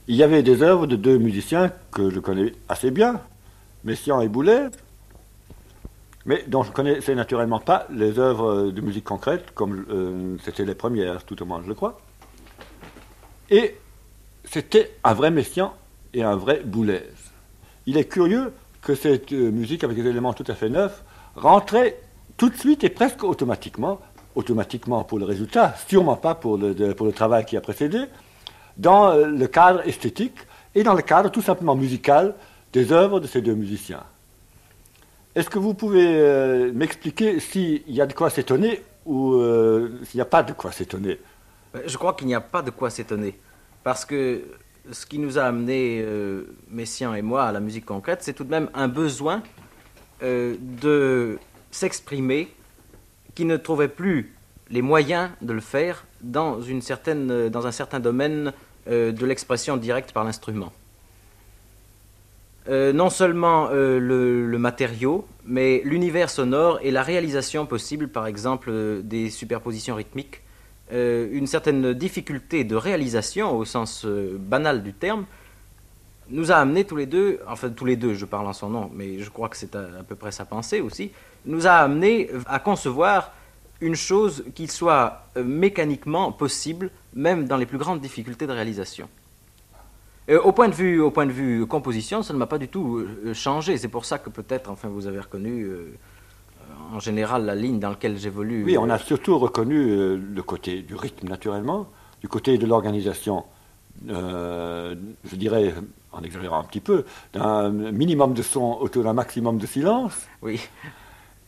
Il 0.08 0.16
y 0.16 0.24
avait 0.24 0.44
des 0.44 0.62
œuvres 0.62 0.88
de 0.88 0.96
deux 0.96 1.18
musiciens 1.18 1.72
que 1.92 2.10
je 2.10 2.20
connais 2.20 2.54
assez 2.70 2.92
bien, 2.92 3.22
Messiaen 3.84 4.22
et 4.22 4.28
Boulet, 4.28 4.68
mais 6.26 6.44
dont 6.48 6.64
je 6.64 6.70
ne 6.70 6.74
connaissais 6.74 7.16
naturellement 7.16 7.60
pas 7.60 7.88
les 7.92 8.20
œuvres 8.20 8.72
de 8.72 8.82
musique 8.82 9.06
concrète, 9.06 9.52
comme 9.54 9.86
euh, 9.90 10.38
c'était 10.44 10.66
les 10.66 10.76
premières, 10.76 11.24
tout 11.24 11.42
au 11.42 11.46
moins, 11.46 11.62
je 11.64 11.68
le 11.68 11.76
crois. 11.76 12.00
Et 13.50 13.76
c'était 14.52 14.92
un 15.06 15.14
vrai 15.14 15.32
Messiaen 15.32 15.74
et 16.14 16.24
un 16.24 16.36
vrai 16.36 16.62
Boulez. 16.66 17.04
Il 17.86 17.96
est 17.96 18.04
curieux 18.04 18.52
que 18.82 18.96
cette 18.96 19.32
euh, 19.32 19.50
musique, 19.50 19.86
avec 19.86 19.96
des 19.96 20.10
éléments 20.10 20.34
tout 20.34 20.44
à 20.48 20.56
fait 20.56 20.68
neufs, 20.68 21.04
rentrait 21.38 21.98
tout 22.36 22.50
de 22.50 22.58
suite 22.58 22.84
et 22.84 22.90
presque 22.90 23.24
automatiquement, 23.24 24.02
automatiquement 24.36 25.06
pour 25.06 25.20
le 25.20 25.26
résultat, 25.26 25.76
sûrement 25.88 26.18
pas 26.18 26.36
pour 26.36 26.58
le, 26.58 26.74
travail 27.14 27.46
qui 27.46 27.56
a 27.56 27.62
précédé, 27.62 28.04
dans 28.76 29.12
euh, 29.12 29.28
le 29.28 29.48
cadre 29.48 29.88
esthétique 29.88 30.40
et 30.76 30.84
dans 30.84 30.96
le 30.96 31.02
cadre 31.02 31.32
tout 31.32 31.42
simplement 31.42 31.76
musical 31.76 32.36
des 32.74 32.92
œuvres 32.92 33.22
de 33.22 33.28
ces 33.28 33.42
deux 33.42 33.56
musiciens. 33.56 34.04
Est-ce 35.34 35.50
que 35.50 35.60
vous 35.60 35.74
pouvez 35.74 36.08
euh, 36.08 36.74
m'expliquer 36.74 37.40
s'il 37.40 37.90
y 37.90 38.02
a 38.02 38.06
de 38.06 38.14
quoi 38.14 38.30
s'étonner 38.30 38.84
ou 39.06 39.42
s'il 40.04 40.18
n'y 40.18 40.22
a 40.22 40.26
pas 40.26 40.44
de 40.44 40.52
quoi 40.52 40.74
s'étonner? 40.74 41.20
Je 41.86 41.98
crois 41.98 42.14
qu'il 42.14 42.28
n'y 42.28 42.36
a 42.36 42.42
pas 42.42 42.62
de 42.62 42.70
quoi 42.70 42.90
s'étonner. 42.90 43.40
Parce 43.84 44.06
que 44.06 44.44
ce 44.92 45.06
qui 45.06 45.20
nous 45.20 45.38
a 45.38 45.44
amené, 45.44 46.02
euh, 46.04 46.44
Messiaen 46.70 47.14
et 47.14 47.22
moi, 47.22 47.44
à 47.44 47.52
la 47.52 47.60
musique 47.60 47.86
concrète, 47.86 48.20
c'est 48.22 48.34
tout 48.34 48.44
de 48.44 48.50
même 48.50 48.70
un 48.74 48.88
besoin 48.88 49.44
euh, 50.24 50.56
de 50.60 51.38
s'exprimer 51.72 52.50
qui 53.36 53.46
ne 53.46 53.58
trouvait 53.58 53.88
plus 53.88 54.34
les 54.70 54.82
moyens 54.82 55.30
de 55.42 55.54
le 55.54 55.62
faire 55.62 56.06
dans, 56.22 56.62
une 56.62 56.82
certaine, 56.82 57.50
dans 57.50 57.68
un 57.68 57.72
certain 57.72 58.00
domaine 58.00 58.54
euh, 58.88 59.12
de 59.12 59.26
l'expression 59.26 59.78
directe 59.78 60.12
par 60.12 60.24
l'instrument. 60.24 60.72
non 62.68 63.10
seulement 63.10 63.70
le, 63.72 64.46
le, 64.46 64.58
matériau, 64.60 65.28
mais 65.46 65.82
l'univers 65.84 66.30
sonore 66.30 66.80
et 66.84 66.92
la 66.92 67.04
réalisation 67.04 67.66
possible, 67.66 68.08
par 68.08 68.28
exemple, 68.28 69.02
des 69.04 69.30
superpositions 69.30 69.96
rythmiques 69.96 70.42
euh, 70.94 71.30
une 71.32 71.48
certaine 71.48 71.94
difficulté 71.94 72.66
de 72.66 72.76
réalisation 72.76 73.56
au 73.56 73.64
sens 73.64 74.04
euh, 74.06 74.38
banal 74.38 74.84
du 74.84 74.94
terme, 74.94 75.26
nous 76.30 76.52
a 76.52 76.56
amené 76.56 76.84
tous 76.84 76.98
les 76.98 77.06
deux, 77.06 77.40
enfin 77.48 77.70
tous 77.70 77.86
les 77.86 77.96
deux, 77.96 78.14
je 78.14 78.26
parle 78.26 78.48
en 78.48 78.54
son 78.54 78.70
nom, 78.70 78.92
mais 78.94 79.20
je 79.20 79.30
crois 79.30 79.48
que 79.48 79.56
c'est 79.56 79.74
à, 79.76 80.04
peu 80.08 80.16
près 80.16 80.32
sa 80.32 80.44
pensée 80.44 80.82
aussi, 80.82 81.12
nous 81.46 81.66
a 81.66 81.72
amené 81.72 82.30
à 82.46 82.60
concevoir 82.60 83.32
une 83.80 83.96
chose 83.96 84.44
qui 84.54 84.68
soit 84.68 85.24
euh, 85.38 85.44
mécaniquement 85.44 86.32
possible, 86.32 86.90
même 87.14 87.46
dans 87.48 87.58
les 87.58 87.66
plus 87.66 87.78
grandes 87.78 88.02
difficultés 88.02 88.46
de 88.46 88.54
réalisation. 88.54 89.08
au, 90.30 90.52
point 90.52 90.68
de 90.68 90.76
vue, 90.76 91.00
au 91.00 91.10
point 91.10 91.26
de 91.26 91.32
vue 91.32 91.66
composition, 91.68 92.22
ça 92.22 92.34
ne 92.34 92.38
m'a 92.38 92.48
pas 92.48 92.58
du 92.58 92.68
tout 92.68 93.06
changé. 93.34 93.78
C'est 93.78 93.88
pour 93.88 94.06
ça 94.06 94.18
que 94.20 94.30
peut-être, 94.30 94.70
enfin, 94.70 94.88
vous 94.88 95.08
avez 95.08 95.20
reconnu 95.20 95.68
en 96.94 97.00
général 97.00 97.46
la 97.46 97.56
ligne 97.56 97.80
dans 97.80 97.90
laquelle 97.90 98.18
j'évolue. 98.18 98.64
Oui, 98.64 98.78
on 98.78 98.90
a 98.90 98.98
surtout 98.98 99.38
reconnu 99.40 99.78
euh, 99.78 100.18
le 100.18 100.44
côté 100.44 100.82
du 100.82 100.96
rythme, 100.96 101.28
naturellement, 101.28 101.88
du 102.22 102.28
côté 102.28 102.58
de 102.58 102.66
l'organisation, 102.66 103.46
euh, 104.10 104.96
je 105.24 105.36
dirais, 105.36 105.74
en 106.12 106.22
exagérant 106.24 106.60
un 106.60 106.64
petit 106.64 106.82
peu, 106.82 107.06
d'un 107.34 107.70
minimum 107.70 108.34
de 108.34 108.42
son 108.42 108.78
autour 108.80 109.04
d'un 109.04 109.14
maximum 109.14 109.58
de 109.58 109.66
silence. 109.66 110.28
Oui. 110.42 110.60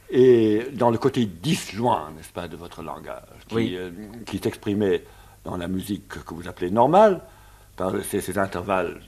Et 0.09 0.67
dans 0.73 0.91
le 0.91 0.97
côté 0.97 1.25
disjoint, 1.25 2.11
n'est-ce 2.15 2.31
pas, 2.31 2.47
de 2.47 2.55
votre 2.55 2.83
langage, 2.83 3.23
qui, 3.47 3.75
euh, 3.75 3.89
qui 4.25 4.37
s'exprimait 4.37 5.03
dans 5.43 5.57
la 5.57 5.67
musique 5.67 6.07
que 6.07 6.33
vous 6.33 6.47
appelez 6.47 6.71
normale, 6.71 7.21
par 7.75 7.93
ces, 8.03 8.21
ces 8.21 8.37
intervalles 8.37 9.01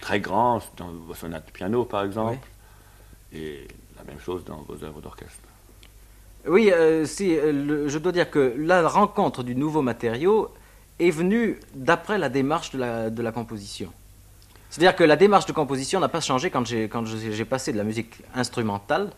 très 0.00 0.20
grands, 0.20 0.60
dans 0.76 0.88
vos 0.88 1.14
sonates 1.14 1.46
de 1.46 1.52
piano, 1.52 1.84
par 1.84 2.04
exemple, 2.04 2.38
et 3.32 3.66
la 3.96 4.04
même 4.04 4.20
chose 4.20 4.44
dans 4.44 4.62
vos 4.62 4.82
œuvres 4.84 5.00
d'orchestre. 5.00 5.49
Oui, 6.46 6.70
euh, 6.72 7.04
si, 7.04 7.36
euh, 7.36 7.88
je 7.88 7.98
dois 7.98 8.12
dire 8.12 8.30
que 8.30 8.54
la 8.56 8.86
rencontre 8.88 9.42
du 9.42 9.54
nouveau 9.54 9.82
matériau 9.82 10.50
est 10.98 11.10
venue 11.10 11.58
d'après 11.74 12.18
la 12.18 12.28
démarche 12.28 12.72
de 12.72 13.22
la, 13.22 13.32
composition. 13.32 13.92
C'est-à-dire 14.68 14.96
que 14.96 15.04
la 15.04 15.16
démarche 15.16 15.46
de 15.46 15.52
composition 15.52 16.00
n'a 16.00 16.08
pas 16.08 16.20
changé 16.20 16.50
quand 16.50 16.66
j'ai, 16.66 16.88
quand 16.88 17.04
j'ai 17.04 17.44
passé 17.44 17.72
de 17.72 17.78
la 17.78 17.84
musique 17.84 18.22
instrumentale, 18.34 19.10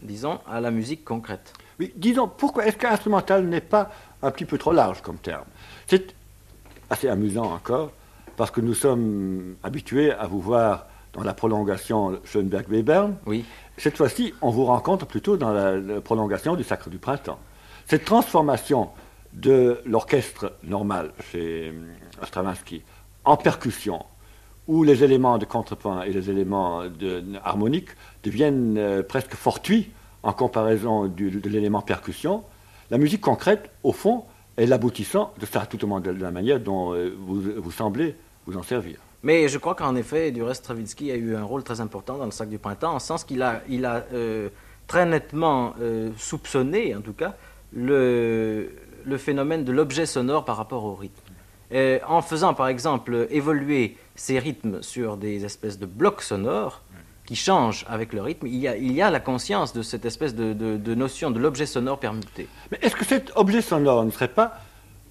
disons, 0.00 0.40
à 0.50 0.60
la 0.60 0.70
musique 0.70 1.04
concrète. 1.04 1.52
Oui, 1.78 1.92
disons, 1.96 2.28
pourquoi 2.28 2.66
est-ce 2.66 2.76
qu'instrumental 2.76 3.46
n'est 3.46 3.60
pas 3.60 3.90
un 4.22 4.30
petit 4.30 4.44
peu 4.44 4.58
trop 4.58 4.72
large 4.72 5.00
comme 5.02 5.18
terme? 5.18 5.44
C'est 5.86 6.14
assez 6.90 7.08
amusant 7.08 7.52
encore, 7.52 7.92
parce 8.36 8.50
que 8.50 8.60
nous 8.60 8.74
sommes 8.74 9.56
habitués 9.62 10.12
à 10.12 10.26
vous 10.26 10.40
voir 10.40 10.86
dans 11.12 11.22
la 11.22 11.34
prolongation 11.34 12.18
Schoenberg-Webern. 12.24 13.16
Oui. 13.26 13.44
Cette 13.78 13.96
fois-ci, 13.96 14.34
on 14.42 14.50
vous 14.50 14.64
rencontre 14.64 15.06
plutôt 15.06 15.36
dans 15.36 15.52
la, 15.52 16.00
prolongation 16.00 16.56
du 16.56 16.62
Sacre 16.62 16.90
du 16.90 16.98
Printemps. 16.98 17.38
Cette 17.86 18.04
transformation 18.04 18.90
de 19.32 19.80
l'orchestre 19.86 20.52
normal 20.62 21.12
chez 21.30 21.68
euh, 21.68 22.24
Stravinsky 22.24 22.82
en 23.24 23.36
percussion, 23.36 24.04
où 24.68 24.84
les 24.84 25.02
éléments 25.04 25.38
de 25.38 25.46
contrepoint 25.46 26.02
et 26.02 26.12
les 26.12 26.28
éléments 26.28 26.84
de, 26.86 27.24
harmonique 27.42 27.88
deviennent 28.22 28.76
euh, 28.76 29.02
presque 29.02 29.34
fortuits 29.34 29.90
en 30.22 30.32
comparaison 30.32 31.06
de 31.06 31.48
l'élément 31.48 31.80
percussion, 31.80 32.44
la 32.90 32.98
musique 32.98 33.22
concrète, 33.22 33.70
au 33.82 33.92
fond, 33.92 34.24
est 34.56 34.66
l'aboutissant 34.66 35.32
de 35.40 35.46
ça, 35.46 35.66
tout 35.66 35.82
au 35.82 35.86
moins 35.88 36.00
de 36.00 36.10
la 36.10 36.30
manière 36.30 36.60
dont 36.60 36.92
euh, 36.92 37.12
vous 37.18 37.72
semblez 37.72 38.14
vous 38.46 38.56
en 38.56 38.62
servir. 38.62 38.98
Mais 39.22 39.48
je 39.48 39.58
crois 39.58 39.74
qu'en 39.74 39.94
effet, 39.94 40.32
du 40.32 40.42
reste, 40.42 40.64
Stravinsky 40.64 41.10
a 41.12 41.16
eu 41.16 41.36
un 41.36 41.44
rôle 41.44 41.62
très 41.62 41.80
important 41.80 42.18
dans 42.18 42.24
le 42.24 42.32
sac 42.32 42.48
du 42.48 42.58
printemps, 42.58 42.94
en 42.94 42.98
sens 42.98 43.24
qu'il 43.24 43.42
a, 43.42 43.62
il 43.68 43.84
a 43.84 44.04
euh, 44.12 44.48
très 44.88 45.06
nettement 45.06 45.74
euh, 45.80 46.10
soupçonné, 46.16 46.94
en 46.96 47.00
tout 47.02 47.12
cas, 47.12 47.36
le, 47.72 48.70
le 49.04 49.18
phénomène 49.18 49.64
de 49.64 49.72
l'objet 49.72 50.06
sonore 50.06 50.44
par 50.44 50.56
rapport 50.56 50.84
au 50.84 50.94
rythme. 50.94 51.32
en 52.06 52.20
faisant, 52.20 52.52
par 52.52 52.68
exemple, 52.68 53.28
évoluer 53.30 53.96
ces 54.16 54.38
rythmes 54.38 54.82
sur 54.82 55.16
des 55.16 55.44
espèces 55.44 55.78
de 55.78 55.86
blocs 55.86 56.22
sonores 56.22 56.82
qui 57.24 57.36
changent 57.36 57.86
avec 57.88 58.12
le 58.12 58.20
rythme, 58.20 58.48
il 58.48 58.56
y 58.56 58.68
a, 58.68 58.76
il 58.76 58.92
y 58.92 59.00
a 59.00 59.10
la 59.10 59.20
conscience 59.20 59.72
de 59.72 59.82
cette 59.82 60.04
espèce 60.04 60.34
de, 60.34 60.52
de 60.52 60.94
notion 60.94 61.30
de 61.30 61.38
l'objet 61.38 61.66
sonore 61.66 62.00
permuté. 62.00 62.48
Mais 62.70 62.78
est-ce 62.82 62.96
que 62.96 63.04
cet 63.04 63.32
objet 63.36 63.62
sonore 63.62 64.04
ne 64.04 64.10
serait 64.10 64.28
pas, 64.28 64.58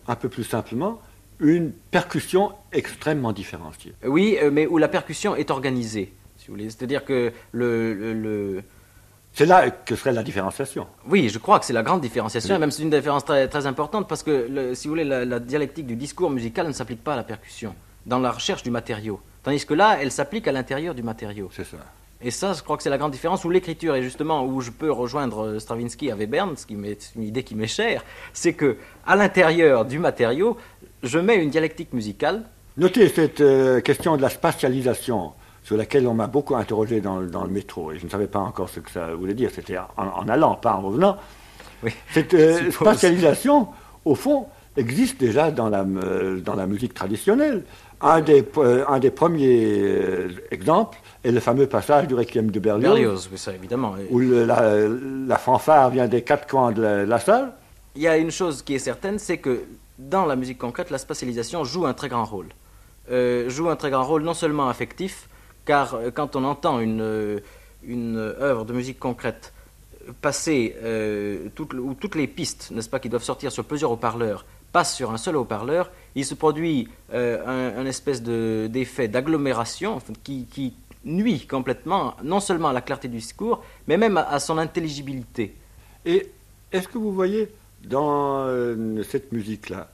un 0.08 0.16
peu 0.16 0.28
plus 0.28 0.44
simplement, 0.44 1.02
une 1.42 1.72
percussion 1.72 2.54
extrêmement 2.72 3.34
différenciée. 3.34 3.94
Oui, 4.06 4.38
euh, 4.42 4.52
mais 4.52 4.68
où 4.68 4.78
la 4.78 4.88
percussion 4.88 5.36
est 5.36 5.52
organisée, 5.52 6.14
si 6.38 6.48
vous 6.48 6.54
voulez. 6.54 6.70
C'est-à-dire 6.70 7.04
que 7.04 7.34
le... 7.52 8.64
C'est 9.34 9.46
là 9.46 9.72
que 9.72 9.96
serait 9.96 10.12
la 10.12 10.24
différenciation. 10.24 10.88
Oui, 11.08 11.30
je 11.30 11.40
crois 11.40 11.60
que 11.60 11.66
c'est 11.66 11.74
la 11.74 11.84
grande 11.84 12.02
différenciation, 12.02 12.56
et 12.56 12.60
même 12.60 12.70
c'est 12.70 12.84
une 12.84 12.90
différence 12.90 13.24
très, 13.24 13.48
très 13.48 13.66
importante, 13.66 14.08
parce 14.08 14.24
que, 14.24 14.74
si 14.74 14.88
vous 14.88 14.92
voulez, 14.92 15.06
la, 15.06 15.40
dialectique 15.40 15.88
du 15.88 15.96
discours 15.96 16.30
musical 16.30 16.68
ne 16.68 16.74
s'applique 16.74 17.04
pas 17.04 17.14
à 17.14 17.16
la 17.16 17.24
percussion, 17.24 17.74
dans 18.06 18.20
la 18.20 18.32
recherche 18.32 18.62
du 18.62 18.72
matériau. 18.72 19.22
Tandis 19.44 19.66
que 19.66 19.74
là, 19.74 19.98
elle 20.02 20.12
s'applique 20.12 20.48
à 20.48 20.52
l'intérieur 20.52 20.94
du 20.94 21.02
matériau. 21.02 21.50
C'est 21.54 21.64
ça. 21.64 21.78
Et 22.24 22.30
ça, 22.30 22.54
je 22.54 22.62
crois 22.62 22.78
que 22.78 22.84
c'est 22.84 22.90
la 22.90 23.00
grande 23.00 23.12
différence 23.12 23.44
où 23.46 23.50
l'écriture, 23.50 23.96
et 23.96 24.04
justement 24.04 24.46
où 24.46 24.62
je 24.62 24.70
peux 24.70 24.92
rejoindre 24.92 25.48
euh, 25.48 25.60
Stravinsky 25.60 26.12
à 26.12 26.16
Webern, 26.16 26.56
ce 26.56 26.68
qui 26.68 26.76
est 26.76 27.12
une 27.16 27.24
idée 27.24 27.44
qui 27.44 27.56
m'est 27.56 27.66
chère, 27.66 28.04
c'est 28.32 28.54
que 28.54 28.78
à 29.08 29.16
l'intérieur 29.16 29.86
du 29.86 29.98
matériau, 29.98 30.56
je 31.04 31.20
mets 31.20 31.38
une 31.44 31.50
dialectique 31.50 31.94
musicale. 31.94 32.44
Notez 32.78 33.10
cette 33.10 33.42
euh, 33.42 33.82
question 33.82 34.18
de 34.18 34.22
la 34.22 34.30
spatialisation 34.30 35.34
sur 35.64 35.78
laquelle 35.78 36.08
on 36.08 36.14
m'a 36.14 36.28
beaucoup 36.28 36.56
interrogé 36.56 37.02
dans, 37.02 37.20
le 37.20 37.48
métro, 37.50 37.92
et 37.92 38.00
je 38.00 38.06
ne 38.06 38.10
savais 38.10 38.28
pas 38.28 38.40
encore 38.40 38.70
ce 38.70 38.80
que 38.80 38.90
ça 38.90 39.14
voulait 39.14 39.34
dire, 39.36 39.52
c'était 39.54 39.78
en, 39.78 40.28
allant, 40.28 40.56
pas 40.56 40.74
en 40.74 40.82
revenant. 40.82 41.18
Cette 42.14 42.34
euh, 42.34 42.72
spatialisation, 42.72 43.68
au 44.06 44.16
fond, 44.16 44.48
existe 44.76 45.20
déjà 45.20 45.52
dans 45.52 45.70
la, 45.70 45.82
euh, 45.82 46.40
dans 46.40 46.56
la 46.56 46.66
musique 46.66 46.94
traditionnelle. 46.94 47.64
Un 48.04 48.22
des, 48.22 48.44
un 48.88 48.98
des 48.98 49.12
premiers 49.12 50.26
exemples 50.50 50.98
est 51.24 51.32
le 51.32 51.40
fameux 51.40 51.68
passage 51.68 52.08
du 52.08 52.16
Requiem 52.16 52.50
de 52.50 52.60
Berlioz, 52.60 52.94
Berlioz, 52.94 53.30
oui, 53.32 53.38
ça 53.38 53.54
évidemment. 53.54 53.94
où 54.10 54.18
le- 54.18 54.44
la, 54.46 54.74
la 55.28 55.38
fanfare 55.38 55.92
vient 55.92 56.08
des 56.08 56.24
quatre 56.24 56.48
coins 56.50 56.72
de 56.72 56.82
la, 56.82 57.06
la 57.06 57.20
salle. 57.20 57.52
Il 57.96 58.02
y 58.02 58.08
a 58.08 58.18
une 58.18 58.32
chose 58.32 58.64
qui 58.64 58.74
est 58.74 58.80
certaine, 58.80 59.20
c'est 59.20 59.38
que 59.38 59.62
dans 60.10 60.26
la 60.26 60.36
musique 60.36 60.58
concrète, 60.58 60.90
la 60.90 60.98
spatialisation 60.98 61.64
joue 61.64 61.86
un 61.86 61.94
très 61.94 62.10
grand 62.10 62.26
rôle. 62.26 62.48
Euh, 63.10 63.50
joue 63.50 63.70
un 63.70 63.76
très 63.76 63.90
grand 63.90 64.04
rôle 64.04 64.24
non 64.24 64.34
seulement 64.34 64.70
affectif, 64.70 65.28
car 65.66 65.96
euh, 65.96 66.12
quand 66.12 66.36
on 66.36 66.44
entend 66.44 66.80
une, 66.80 67.02
euh, 67.02 67.40
une 67.84 68.18
œuvre 68.18 68.66
de 68.66 68.74
musique 68.74 69.00
concrète 69.00 69.54
passer, 70.22 70.76
euh, 70.84 71.48
toutes, 71.56 71.74
ou 71.74 71.94
toutes 71.94 72.16
les 72.16 72.28
pistes, 72.28 72.72
n'est-ce 72.72 72.90
pas, 72.90 73.00
qui 73.00 73.10
doivent 73.10 73.24
sortir 73.24 73.52
sur 73.52 73.64
plusieurs 73.66 73.92
haut-parleurs, 73.92 74.46
passent 74.72 74.96
sur 74.96 75.12
un 75.12 75.18
seul 75.18 75.36
haut-parleur, 75.36 75.92
il 76.16 76.26
se 76.26 76.34
produit 76.34 76.88
euh, 77.14 77.74
un, 77.76 77.82
un 77.82 77.86
espèce 77.86 78.24
de- 78.24 78.68
d'effet 78.72 79.08
d'agglomération 79.08 80.02
qui, 80.24 80.74
nuit 81.04 81.48
complètement, 81.48 82.16
non 82.24 82.40
seulement 82.40 82.70
à 82.70 82.74
la 82.74 82.82
clarté 82.82 83.08
du 83.08 83.18
discours, 83.18 83.64
mais 83.88 83.98
même 83.98 84.18
à 84.18 84.40
son 84.40 84.58
intelligibilité. 84.58 85.56
Et 86.06 86.30
est-ce 86.72 86.88
que 86.88 86.98
vous 86.98 87.12
voyez 87.12 87.50
dans 87.86 88.44
euh, 88.46 89.04
cette 89.04 89.32
musique-là 89.32 89.88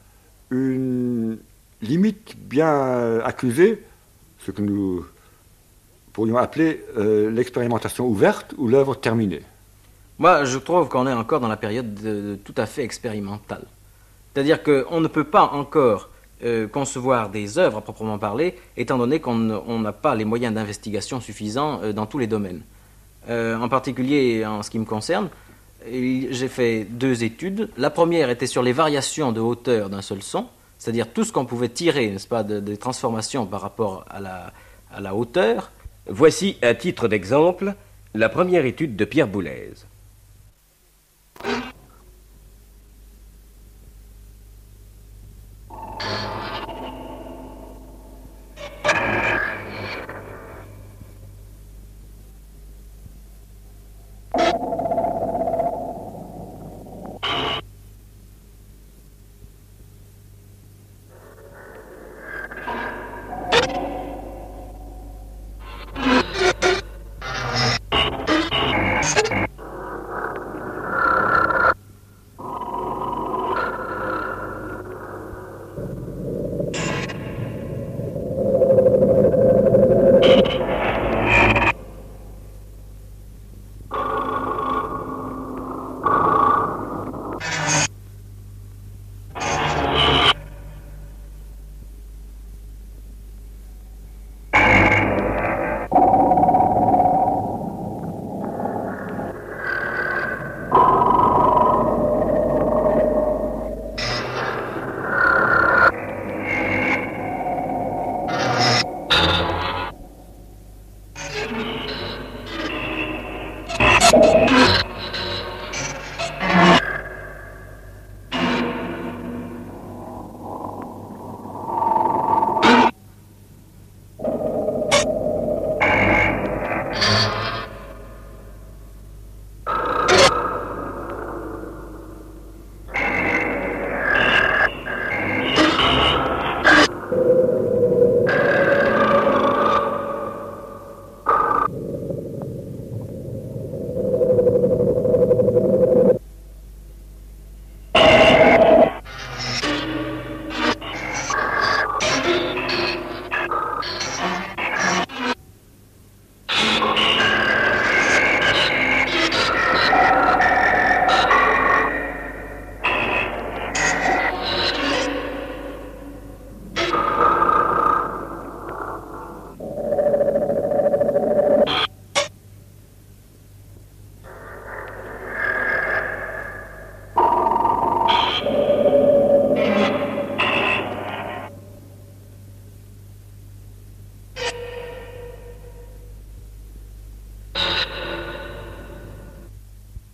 une 0.50 1.38
limite 1.82 2.36
bien 2.38 3.19
accusée, 3.19 3.84
ce 4.39 4.52
que 4.52 4.62
nous 4.62 5.06
pourrions 6.13 6.38
appeler 6.38 6.84
euh, 6.97 7.30
l'expérimentation 7.30 8.08
ouverte 8.08 8.54
ou 8.58 8.67
l'œuvre 8.67 8.95
terminée 8.95 9.41
Moi, 10.19 10.45
je 10.45 10.58
trouve 10.58 10.88
qu'on 10.89 11.06
est 11.06 11.13
encore 11.13 11.39
dans 11.41 11.47
la 11.50 11.58
période 11.58 11.93
de- 11.95 12.02
de 12.32 12.36
tout 12.43 12.54
à 12.58 12.65
fait 12.65 12.84
expérimentale. 12.84 13.65
C'est-à-dire 14.34 14.63
qu'on 14.63 15.00
ne 15.02 15.08
peut 15.08 15.26
pas 15.26 15.43
encore 15.52 16.10
euh, 16.43 16.67
concevoir 16.67 17.30
des 17.30 17.58
œuvres 17.58 17.78
à 17.80 17.82
proprement 17.82 18.17
parler, 18.19 18.56
étant 18.78 18.97
donné 18.97 19.19
qu'on 19.19 19.36
n'a 19.80 19.91
pas 19.93 20.15
les 20.15 20.26
moyens 20.26 20.54
d'investigation 20.56 21.19
suffisants 21.19 21.82
dans 21.93 22.06
tous 22.06 22.19
les 22.19 22.28
domaines. 22.28 22.62
En 23.30 23.67
particulier 23.67 24.45
en 24.45 24.63
ce 24.63 24.69
qui 24.69 24.80
me 24.80 24.86
concerne, 24.86 25.28
j'ai 25.86 26.48
fait 26.48 26.86
deux 26.86 27.24
études. 27.24 27.70
La 27.78 27.90
première 27.90 28.30
était 28.30 28.48
sur 28.48 28.63
les 28.63 28.74
variations 28.74 29.32
de 29.32 29.40
hauteur 29.40 29.90
d'un 29.90 30.02
seul 30.02 30.22
son, 30.22 30.48
c'est-à-dire 30.78 31.12
tout 31.12 31.24
ce 31.24 31.32
qu'on 31.32 31.46
pouvait 31.46 31.70
tirer, 31.70 32.10
n'est-ce 32.10 32.28
pas, 32.28 32.44
de- 32.44 32.60
des 32.60 32.78
transformations 32.78 33.46
par 33.46 33.62
rapport 33.62 34.06
à 34.10 34.20
la, 34.20 34.52
à 34.92 35.00
la 35.02 35.16
hauteur. 35.16 35.72
Voici, 36.08 36.58
à 36.62 36.74
titre 36.74 37.08
d'exemple, 37.08 37.74
la 38.13 38.30
première 38.30 38.66
étude 38.66 38.96
de 38.96 39.06
Pierre 39.06 39.28
Boulez. 39.28 39.72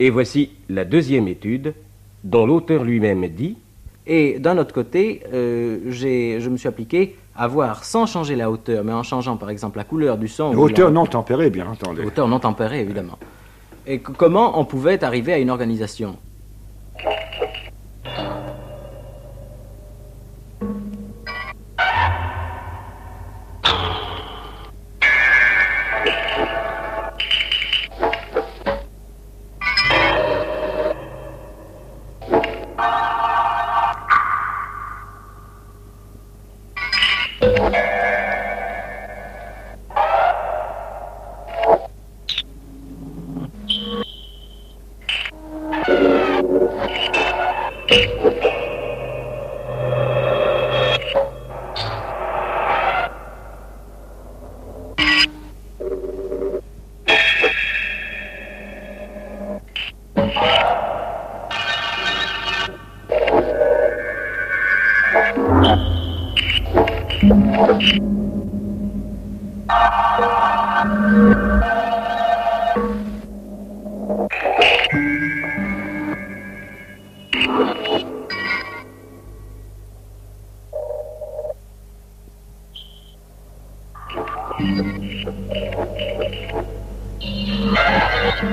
Et 0.04 0.10
voici 0.10 0.50
la 0.68 0.84
deuxième 0.84 1.30
étude, 1.30 1.74
dont 2.26 2.46
l'auteur 2.46 2.84
lui-même 2.84 3.26
dit 3.30 3.56
Et 4.06 4.38
d'un 4.38 4.58
autre 4.58 4.74
côté, 4.74 5.22
euh, 5.34 5.78
je 5.88 6.50
me 6.50 6.58
suis 6.58 6.68
appliqué 6.68 7.16
à 7.38 7.48
voir 7.48 7.86
sans 7.86 8.06
changer 8.06 8.36
la 8.36 8.52
hauteur, 8.52 8.84
mais 8.84 8.92
en 8.92 9.04
changeant 9.04 9.38
par 9.38 9.50
exemple 9.50 9.78
la 9.78 9.86
couleur 9.86 10.18
du 10.18 10.28
son. 10.28 10.54
ou 10.54 10.60
Hauteur 10.64 10.92
non 10.92 11.06
tempérée, 11.06 11.50
bien 11.50 11.68
entendu. 11.68 12.02
Hauteur 12.06 12.28
non 12.28 12.40
tempérée, 12.40 12.82
évidemment. 12.82 13.18
Et 13.88 14.00
que- 14.00 14.12
comment 14.12 14.60
on 14.60 14.66
pouvait 14.66 15.02
arriver 15.06 15.32
à 15.32 15.38
une 15.38 15.50
organisation? 15.50 16.18
Thank 84.64 84.78
you. 88.44 88.50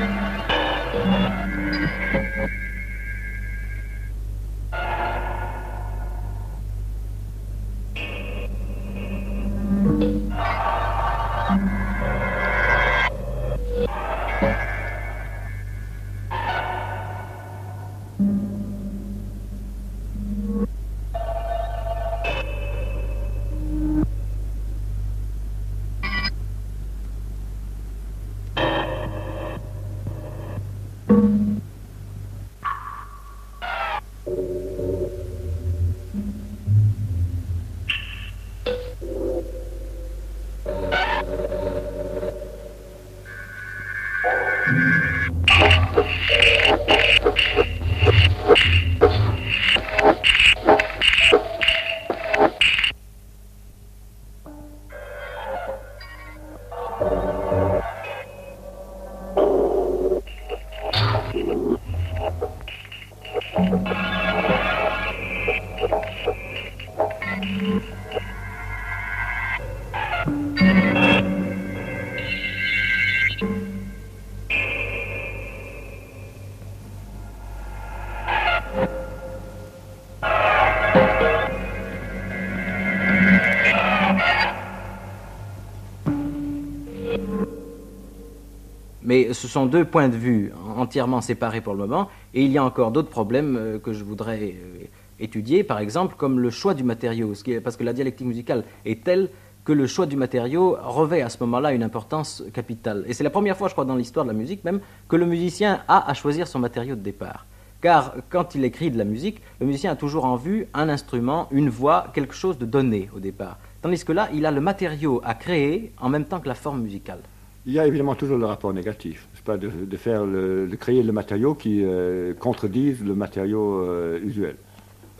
Mais 89.10 89.32
ce 89.32 89.48
sont 89.48 89.66
deux 89.66 89.84
points 89.84 90.08
de 90.08 90.14
vue 90.14 90.52
entièrement 90.76 91.20
séparés 91.20 91.60
pour 91.60 91.72
le 91.72 91.80
moment, 91.80 92.08
et 92.32 92.44
il 92.44 92.52
y 92.52 92.58
a 92.58 92.64
encore 92.64 92.92
d'autres 92.92 93.08
problèmes 93.08 93.56
euh, 93.56 93.78
que 93.80 93.92
je 93.92 94.04
voudrais 94.04 94.54
euh, 94.54 94.84
étudier, 95.18 95.64
par 95.64 95.80
exemple 95.80 96.14
comme 96.16 96.38
le 96.38 96.48
choix 96.48 96.74
du 96.74 96.84
matériau, 96.84 97.32
parce 97.64 97.76
que 97.76 97.82
la 97.82 97.92
dialectique 97.92 98.28
musicale 98.28 98.62
est 98.84 99.02
telle 99.02 99.30
que 99.64 99.72
le 99.72 99.88
choix 99.88 100.06
du 100.06 100.14
matériau 100.14 100.76
revêt 100.80 101.22
à 101.22 101.28
ce 101.28 101.38
moment-là 101.40 101.72
une 101.72 101.82
importance 101.82 102.44
capitale. 102.54 103.02
Et 103.08 103.12
c'est 103.12 103.24
la 103.24 103.30
première 103.30 103.56
fois, 103.56 103.66
je 103.66 103.72
crois, 103.72 103.84
dans 103.84 103.96
l'histoire 103.96 104.24
de 104.24 104.30
la 104.30 104.36
musique 104.38 104.62
même, 104.62 104.78
que 105.08 105.16
le 105.16 105.26
musicien 105.26 105.82
a 105.88 106.08
à 106.08 106.14
choisir 106.14 106.46
son 106.46 106.60
matériau 106.60 106.94
de 106.94 107.02
départ. 107.02 107.46
Car 107.80 108.14
quand 108.28 108.54
il 108.54 108.64
écrit 108.64 108.92
de 108.92 108.98
la 108.98 109.04
musique, 109.04 109.42
le 109.58 109.66
musicien 109.66 109.90
a 109.90 109.96
toujours 109.96 110.24
en 110.24 110.36
vue 110.36 110.68
un 110.72 110.88
instrument, 110.88 111.48
une 111.50 111.68
voix, 111.68 112.06
quelque 112.14 112.34
chose 112.34 112.58
de 112.58 112.64
donné 112.64 113.10
au 113.12 113.18
départ. 113.18 113.58
Tandis 113.82 114.04
que 114.04 114.12
là, 114.12 114.28
il 114.32 114.46
a 114.46 114.52
le 114.52 114.60
matériau 114.60 115.20
à 115.24 115.34
créer 115.34 115.92
en 116.00 116.08
même 116.10 116.26
temps 116.26 116.38
que 116.38 116.46
la 116.46 116.54
forme 116.54 116.82
musicale. 116.82 117.22
Il 117.66 117.72
y 117.74 117.78
a 117.78 117.86
évidemment 117.86 118.14
toujours 118.14 118.38
le 118.38 118.46
rapport 118.46 118.72
négatif, 118.72 119.28
pas, 119.44 119.58
de, 119.58 119.70
faire 119.96 120.24
de 120.24 120.76
créer 120.78 121.02
le 121.02 121.12
matériau 121.12 121.54
qui 121.54 121.82
euh, 121.84 122.32
contredise 122.34 123.04
le 123.04 123.14
matériau 123.14 123.82
euh, 123.82 124.18
usuel. 124.24 124.56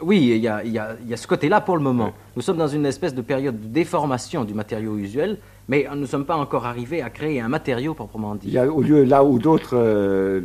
Oui, 0.03 0.33
il 0.35 0.39
y, 0.39 0.49
a, 0.49 1.17
ce 1.17 1.27
côté-là 1.27 1.61
pour 1.61 1.77
le 1.77 1.83
moment. 1.83 2.13
Nous 2.35 2.41
sommes 2.41 2.57
dans 2.57 2.69
une 2.69 2.87
espèce 2.87 3.15
de 3.15 3.21
période 3.21 3.61
de 3.61 3.67
déformation 3.67 4.45
du 4.45 4.55
matériau 4.55 4.97
usuel, 4.97 5.37
mais 5.69 5.87
nous 5.93 6.01
ne 6.01 6.07
sommes 6.07 6.25
pas 6.25 6.37
encore 6.37 6.65
arrivés 6.65 7.03
à 7.03 7.11
créer 7.11 7.39
un 7.41 7.49
matériau 7.49 7.93
proprement 7.93 8.35
dit. 8.35 8.49
Il 8.49 8.55
y 8.55 8.59
a, 8.59 8.67
au 8.67 8.81
lieu 8.81 9.05
là 9.05 9.23
où 9.23 9.39
d'autres 9.39 9.77
euh, 9.77 10.41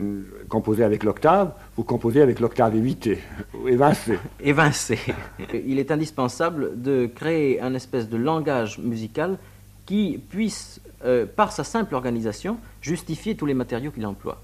composaient 0.50 0.84
avec 0.84 1.06
l'octave, 1.06 1.54
vous 1.78 1.86
composez 1.86 2.22
avec 2.22 2.42
l'octave 2.42 2.76
évitée, 2.76 3.20
évincée. 3.66 4.20
évincée. 4.44 5.00
il 5.54 5.80
est 5.80 5.92
indispensable 5.92 6.82
de 6.82 7.06
créer 7.06 7.62
un 7.62 7.74
espèce 7.74 8.10
de 8.10 8.18
langage 8.18 8.80
musical 8.80 9.38
qui 9.86 10.20
puisse 10.30 10.82
euh, 11.06 11.26
par 11.26 11.52
sa 11.52 11.64
simple 11.64 11.96
organisation, 11.96 12.58
justifier 12.82 13.36
tous 13.36 13.46
les 13.46 13.54
matériaux 13.54 13.92
qu'il 13.92 14.06
emploie. 14.06 14.42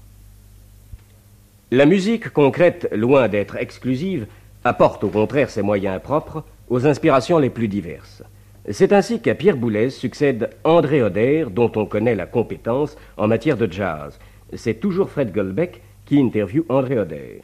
La 1.70 1.86
musique 1.86 2.30
concrète, 2.30 2.88
loin 2.92 3.28
d'être 3.28 3.56
exclusive, 3.56 4.26
apporte 4.64 5.04
au 5.04 5.08
contraire 5.08 5.50
ses 5.50 5.62
moyens 5.62 6.00
propres 6.00 6.44
aux 6.68 6.86
inspirations 6.86 7.38
les 7.38 7.50
plus 7.50 7.68
diverses. 7.68 8.22
C'est 8.70 8.92
ainsi 8.92 9.20
qu'à 9.20 9.34
Pierre 9.34 9.56
Boulez 9.56 9.90
succède 9.90 10.50
André 10.62 11.02
Oder, 11.02 11.46
dont 11.50 11.72
on 11.74 11.84
connaît 11.84 12.14
la 12.14 12.26
compétence 12.26 12.96
en 13.16 13.26
matière 13.26 13.56
de 13.56 13.70
jazz. 13.70 14.18
C'est 14.54 14.78
toujours 14.78 15.10
Fred 15.10 15.32
Goldbeck 15.32 15.82
qui 16.04 16.20
interviewe 16.20 16.64
André 16.68 16.98
Oder. 16.98 17.42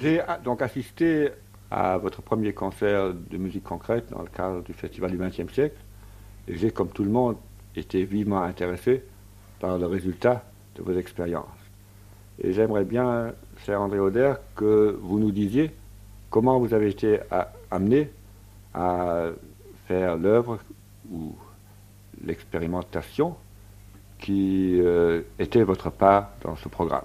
J'ai 0.00 0.20
ah, 0.20 0.40
donc 0.42 0.62
assisté 0.62 1.28
à 1.70 1.96
votre 1.98 2.22
premier 2.22 2.52
concert 2.52 3.12
de 3.12 3.36
musique 3.36 3.64
concrète 3.64 4.10
dans 4.10 4.22
le 4.22 4.28
cadre 4.28 4.62
du 4.62 4.72
Festival 4.72 5.10
du 5.10 5.18
XXe 5.18 5.52
siècle. 5.52 5.76
Et 6.48 6.56
j'ai, 6.56 6.70
comme 6.70 6.88
tout 6.88 7.04
le 7.04 7.10
monde, 7.10 7.36
été 7.76 8.04
vivement 8.04 8.42
intéressé 8.42 9.02
par 9.60 9.78
le 9.78 9.86
résultat 9.86 10.44
de 10.76 10.82
vos 10.82 10.96
expériences. 10.96 11.46
Et 12.42 12.52
j'aimerais 12.52 12.84
bien, 12.84 13.32
cher 13.64 13.80
André 13.80 13.98
Auder, 13.98 14.34
que 14.56 14.98
vous 15.00 15.18
nous 15.18 15.30
disiez 15.30 15.70
comment 16.30 16.58
vous 16.58 16.72
avez 16.72 16.88
été 16.88 17.20
amené 17.70 18.10
à 18.74 19.26
faire 19.86 20.16
l'œuvre 20.16 20.58
ou 21.10 21.34
l'expérimentation 22.24 23.34
qui 24.18 24.78
euh, 24.80 25.22
était 25.38 25.62
votre 25.62 25.90
part 25.90 26.30
dans 26.42 26.56
ce 26.56 26.68
programme. 26.68 27.04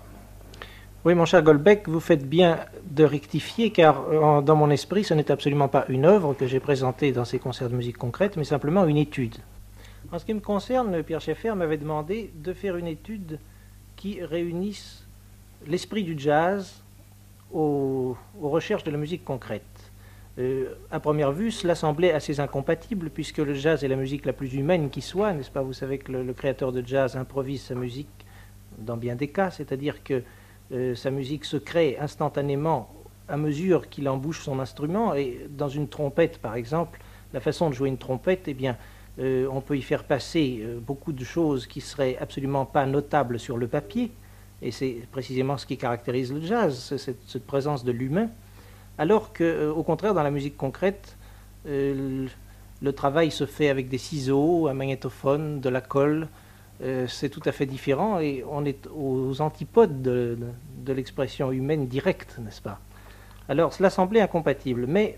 Oui, 1.05 1.13
mon 1.13 1.25
cher 1.25 1.43
Goldbeck, 1.43 1.87
vous 1.87 1.99
faites 1.99 2.27
bien 2.27 2.59
de 2.89 3.03
rectifier, 3.03 3.71
car 3.71 4.05
euh, 4.09 4.41
dans 4.41 4.55
mon 4.55 4.69
esprit, 4.69 5.03
ce 5.03 5.13
n'est 5.13 5.31
absolument 5.31 5.67
pas 5.67 5.85
une 5.87 6.05
œuvre 6.05 6.33
que 6.33 6.47
j'ai 6.47 6.59
présentée 6.59 7.11
dans 7.11 7.25
ces 7.25 7.39
concerts 7.39 7.69
de 7.69 7.75
musique 7.75 7.97
concrète, 7.97 8.37
mais 8.37 8.43
simplement 8.43 8.85
une 8.85 8.97
étude. 8.97 9.35
En 10.15 10.19
ce 10.19 10.23
qui 10.23 10.33
me 10.33 10.39
concerne, 10.39 11.03
Pierre 11.03 11.19
Schaeffer 11.19 11.55
m'avait 11.55 11.75
demandé 11.75 12.31
de 12.35 12.53
faire 12.53 12.77
une 12.77 12.87
étude 12.87 13.37
qui 13.97 14.23
réunisse 14.23 15.05
l'esprit 15.67 16.03
du 16.05 16.17
jazz 16.17 16.81
aux, 17.53 18.15
recherches 18.41 18.85
de 18.85 18.91
la 18.91 18.97
musique 18.97 19.25
concrète. 19.25 19.91
Euh, 20.39 20.73
à 20.89 21.01
première 21.01 21.33
vue, 21.33 21.51
cela 21.51 21.75
semblait 21.75 22.13
assez 22.13 22.39
incompatible 22.39 23.09
puisque 23.09 23.39
le 23.39 23.55
jazz 23.55 23.83
est 23.83 23.89
la 23.89 23.97
musique 23.97 24.25
la 24.25 24.31
plus 24.31 24.53
humaine 24.53 24.89
qui 24.89 25.01
soit, 25.01 25.33
n'est-ce 25.33 25.51
pas? 25.51 25.63
Vous 25.63 25.73
savez 25.73 25.97
que 25.97 26.13
le, 26.13 26.31
créateur 26.31 26.71
de 26.71 26.81
jazz 26.87 27.17
improvise 27.17 27.63
sa 27.63 27.75
musique 27.75 28.07
dans 28.77 28.95
bien 28.95 29.17
des 29.17 29.27
cas, 29.27 29.51
c'est-à-dire 29.51 30.01
que 30.01 30.23
euh, 30.71 30.95
sa 30.95 31.11
musique 31.11 31.43
se 31.43 31.57
crée 31.57 31.97
instantanément 31.99 32.89
à 33.27 33.35
mesure 33.35 33.89
qu'il 33.89 34.07
embouche 34.07 34.43
son 34.43 34.59
instrument 34.59 35.13
et 35.13 35.45
dans 35.49 35.67
une 35.67 35.89
trompette 35.89 36.37
par 36.37 36.55
exemple, 36.55 37.01
la 37.33 37.41
façon 37.41 37.69
de 37.69 37.75
jouer 37.75 37.89
une 37.89 37.97
trompette, 37.97 38.47
eh 38.47 38.53
bien, 38.53 38.77
euh, 39.17 39.47
on 39.49 39.61
peut 39.61 39.77
y 39.77 39.81
faire 39.81 40.03
passer 40.03 40.59
euh, 40.61 40.79
beaucoup 40.79 41.13
de 41.13 41.23
choses 41.23 41.67
qui 41.67 41.79
seraient 41.79 42.17
absolument 42.19 42.65
pas 42.65 42.85
notables 42.85 43.39
sur 43.39 43.57
le 43.57 43.67
papier, 43.67 44.11
et 44.61 44.71
c'est 44.71 45.07
précisément 45.11 45.57
ce 45.57 45.65
qui 45.65 45.77
caractérise 45.77 46.33
le 46.33 46.41
jazz, 46.41 46.95
cette, 46.97 47.45
présence 47.45 47.85
de 47.85 47.91
l'humain, 47.93 48.29
alors 48.97 49.31
que, 49.31 49.43
euh, 49.43 49.73
au 49.73 49.83
contraire, 49.83 50.13
dans 50.13 50.23
la 50.23 50.31
musique 50.31 50.57
concrète, 50.57 51.17
le 51.67 52.29
travail 52.93 53.31
se 53.31 53.47
fait 53.47 53.69
avec 53.69 53.89
des 53.89 53.97
ciseaux, 53.97 54.67
un 54.67 54.75
magnétophone, 54.75 55.61
de 55.61 55.69
la 55.69 55.81
colle, 55.81 56.27
c'est 57.07 57.29
tout 57.29 57.41
à 57.45 57.51
fait 57.51 57.65
différent, 57.65 58.19
et 58.19 58.43
on 58.47 58.65
est 58.65 58.87
aux 58.95 59.41
antipodes 59.41 60.03
de, 60.03 60.37
de 60.85 60.93
l'expression 60.93 61.51
humaine 61.51 61.87
directe, 61.87 62.37
n'est-ce 62.37 62.61
pas? 62.61 62.79
Alors, 63.49 63.73
cela 63.73 63.89
semblait 63.89 64.21
incompatible, 64.21 64.85
mais 64.87 65.17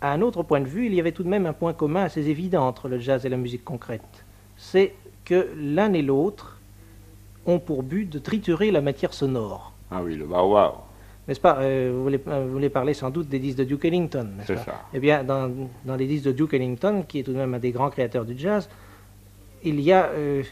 à 0.00 0.12
un 0.12 0.22
autre 0.22 0.42
point 0.42 0.60
de 0.60 0.66
vue, 0.66 0.86
il 0.86 0.94
y 0.94 1.00
avait 1.00 1.12
tout 1.12 1.22
de 1.22 1.28
même 1.28 1.46
un 1.46 1.52
point 1.52 1.72
commun 1.72 2.04
assez 2.04 2.28
évident 2.28 2.66
entre 2.66 2.88
le 2.88 2.98
jazz 2.98 3.26
et 3.26 3.28
la 3.28 3.36
musique 3.36 3.64
concrète. 3.64 4.24
C'est 4.56 4.94
que 5.24 5.48
l'un 5.56 5.92
et 5.92 6.02
l'autre 6.02 6.58
ont 7.46 7.58
pour 7.58 7.82
but 7.82 8.08
de 8.08 8.18
triturer 8.18 8.70
la 8.70 8.80
matière 8.80 9.14
sonore. 9.14 9.72
Ah 9.90 10.00
oui, 10.02 10.14
le 10.16 10.24
wow 10.24 10.72
N'est-ce 11.28 11.40
pas? 11.40 11.58
Euh, 11.60 11.92
vous, 11.94 12.02
voulez, 12.02 12.20
vous, 12.24 12.52
voulez, 12.52 12.68
parler 12.68 12.94
sans 12.94 13.10
doute 13.10 13.28
des 13.28 13.38
disques 13.38 13.58
de 13.58 13.64
Duke 13.64 13.84
Ellington, 13.84 14.28
C'est 14.46 14.56
ça. 14.56 14.82
Eh 14.94 15.00
bien, 15.00 15.24
dans, 15.24 15.50
les 15.96 16.06
disques 16.06 16.26
de 16.26 16.32
Duke 16.32 16.54
Ellington, 16.54 17.04
qui 17.06 17.20
est 17.20 17.22
tout 17.22 17.32
de 17.32 17.38
même 17.38 17.54
un 17.54 17.58
des 17.58 17.70
grands 17.70 17.90
créateurs 17.90 18.24
du 18.24 18.38
jazz, 18.38 18.68
il 19.62 19.80
y 19.80 19.92
a 19.92 20.06
euh, 20.06 20.42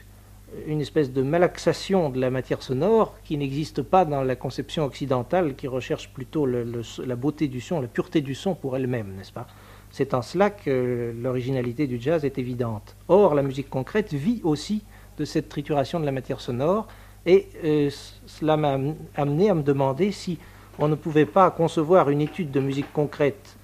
une 0.66 0.80
espèce 0.80 1.12
de 1.12 1.22
malaxation 1.22 2.10
de 2.10 2.20
la 2.20 2.30
matière 2.30 2.62
sonore 2.62 3.14
qui 3.24 3.36
n'existe 3.36 3.82
pas 3.82 4.04
dans 4.04 4.22
la 4.22 4.36
conception 4.36 4.84
occidentale 4.84 5.54
qui 5.54 5.68
recherche 5.68 6.08
plutôt 6.10 6.46
la 6.46 7.16
beauté 7.16 7.48
du 7.48 7.60
son, 7.60 7.80
la 7.80 7.88
pureté 7.88 8.20
du 8.20 8.34
son 8.34 8.54
pour 8.54 8.76
elle-même, 8.76 9.14
n'est-ce 9.16 9.32
pas? 9.32 9.46
C'est 9.90 10.14
en 10.14 10.22
cela 10.22 10.50
que 10.50 11.14
l'originalité 11.18 11.86
du 11.86 12.00
jazz 12.00 12.24
est 12.24 12.38
évidente. 12.38 12.96
Or, 13.08 13.34
la 13.34 13.42
musique 13.42 13.70
concrète 13.70 14.12
vit 14.12 14.40
aussi 14.44 14.82
de 15.16 15.24
cette 15.24 15.48
trituration 15.48 16.00
de 16.00 16.04
la 16.04 16.12
matière 16.12 16.40
sonore 16.40 16.86
et 17.26 17.48
euh, 17.64 17.90
cela 18.26 18.56
m'a 18.56 18.78
amené 19.16 19.50
à 19.50 19.54
me 19.54 19.62
demander 19.62 20.12
si 20.12 20.38
on 20.78 20.88
ne 20.88 20.94
pouvait 20.94 21.26
pas 21.26 21.50
concevoir 21.50 22.10
une 22.10 22.20
étude 22.20 22.50
de 22.50 22.60
musique 22.60 22.92
concrète 22.92 23.56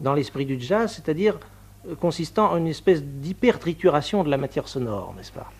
dans 0.00 0.14
l'esprit 0.14 0.46
du 0.46 0.60
jazz, 0.60 0.92
c'est-à-dire 0.92 1.38
euh, 1.88 1.94
consistant 1.94 2.52
en 2.52 2.58
une 2.58 2.68
espèce 2.68 3.02
d'hyper-trituration 3.02 4.24
de 4.24 4.30
la 4.30 4.36
matière 4.36 4.68
sonore, 4.68 5.14
n'est-ce 5.16 5.32
pas? 5.32 5.50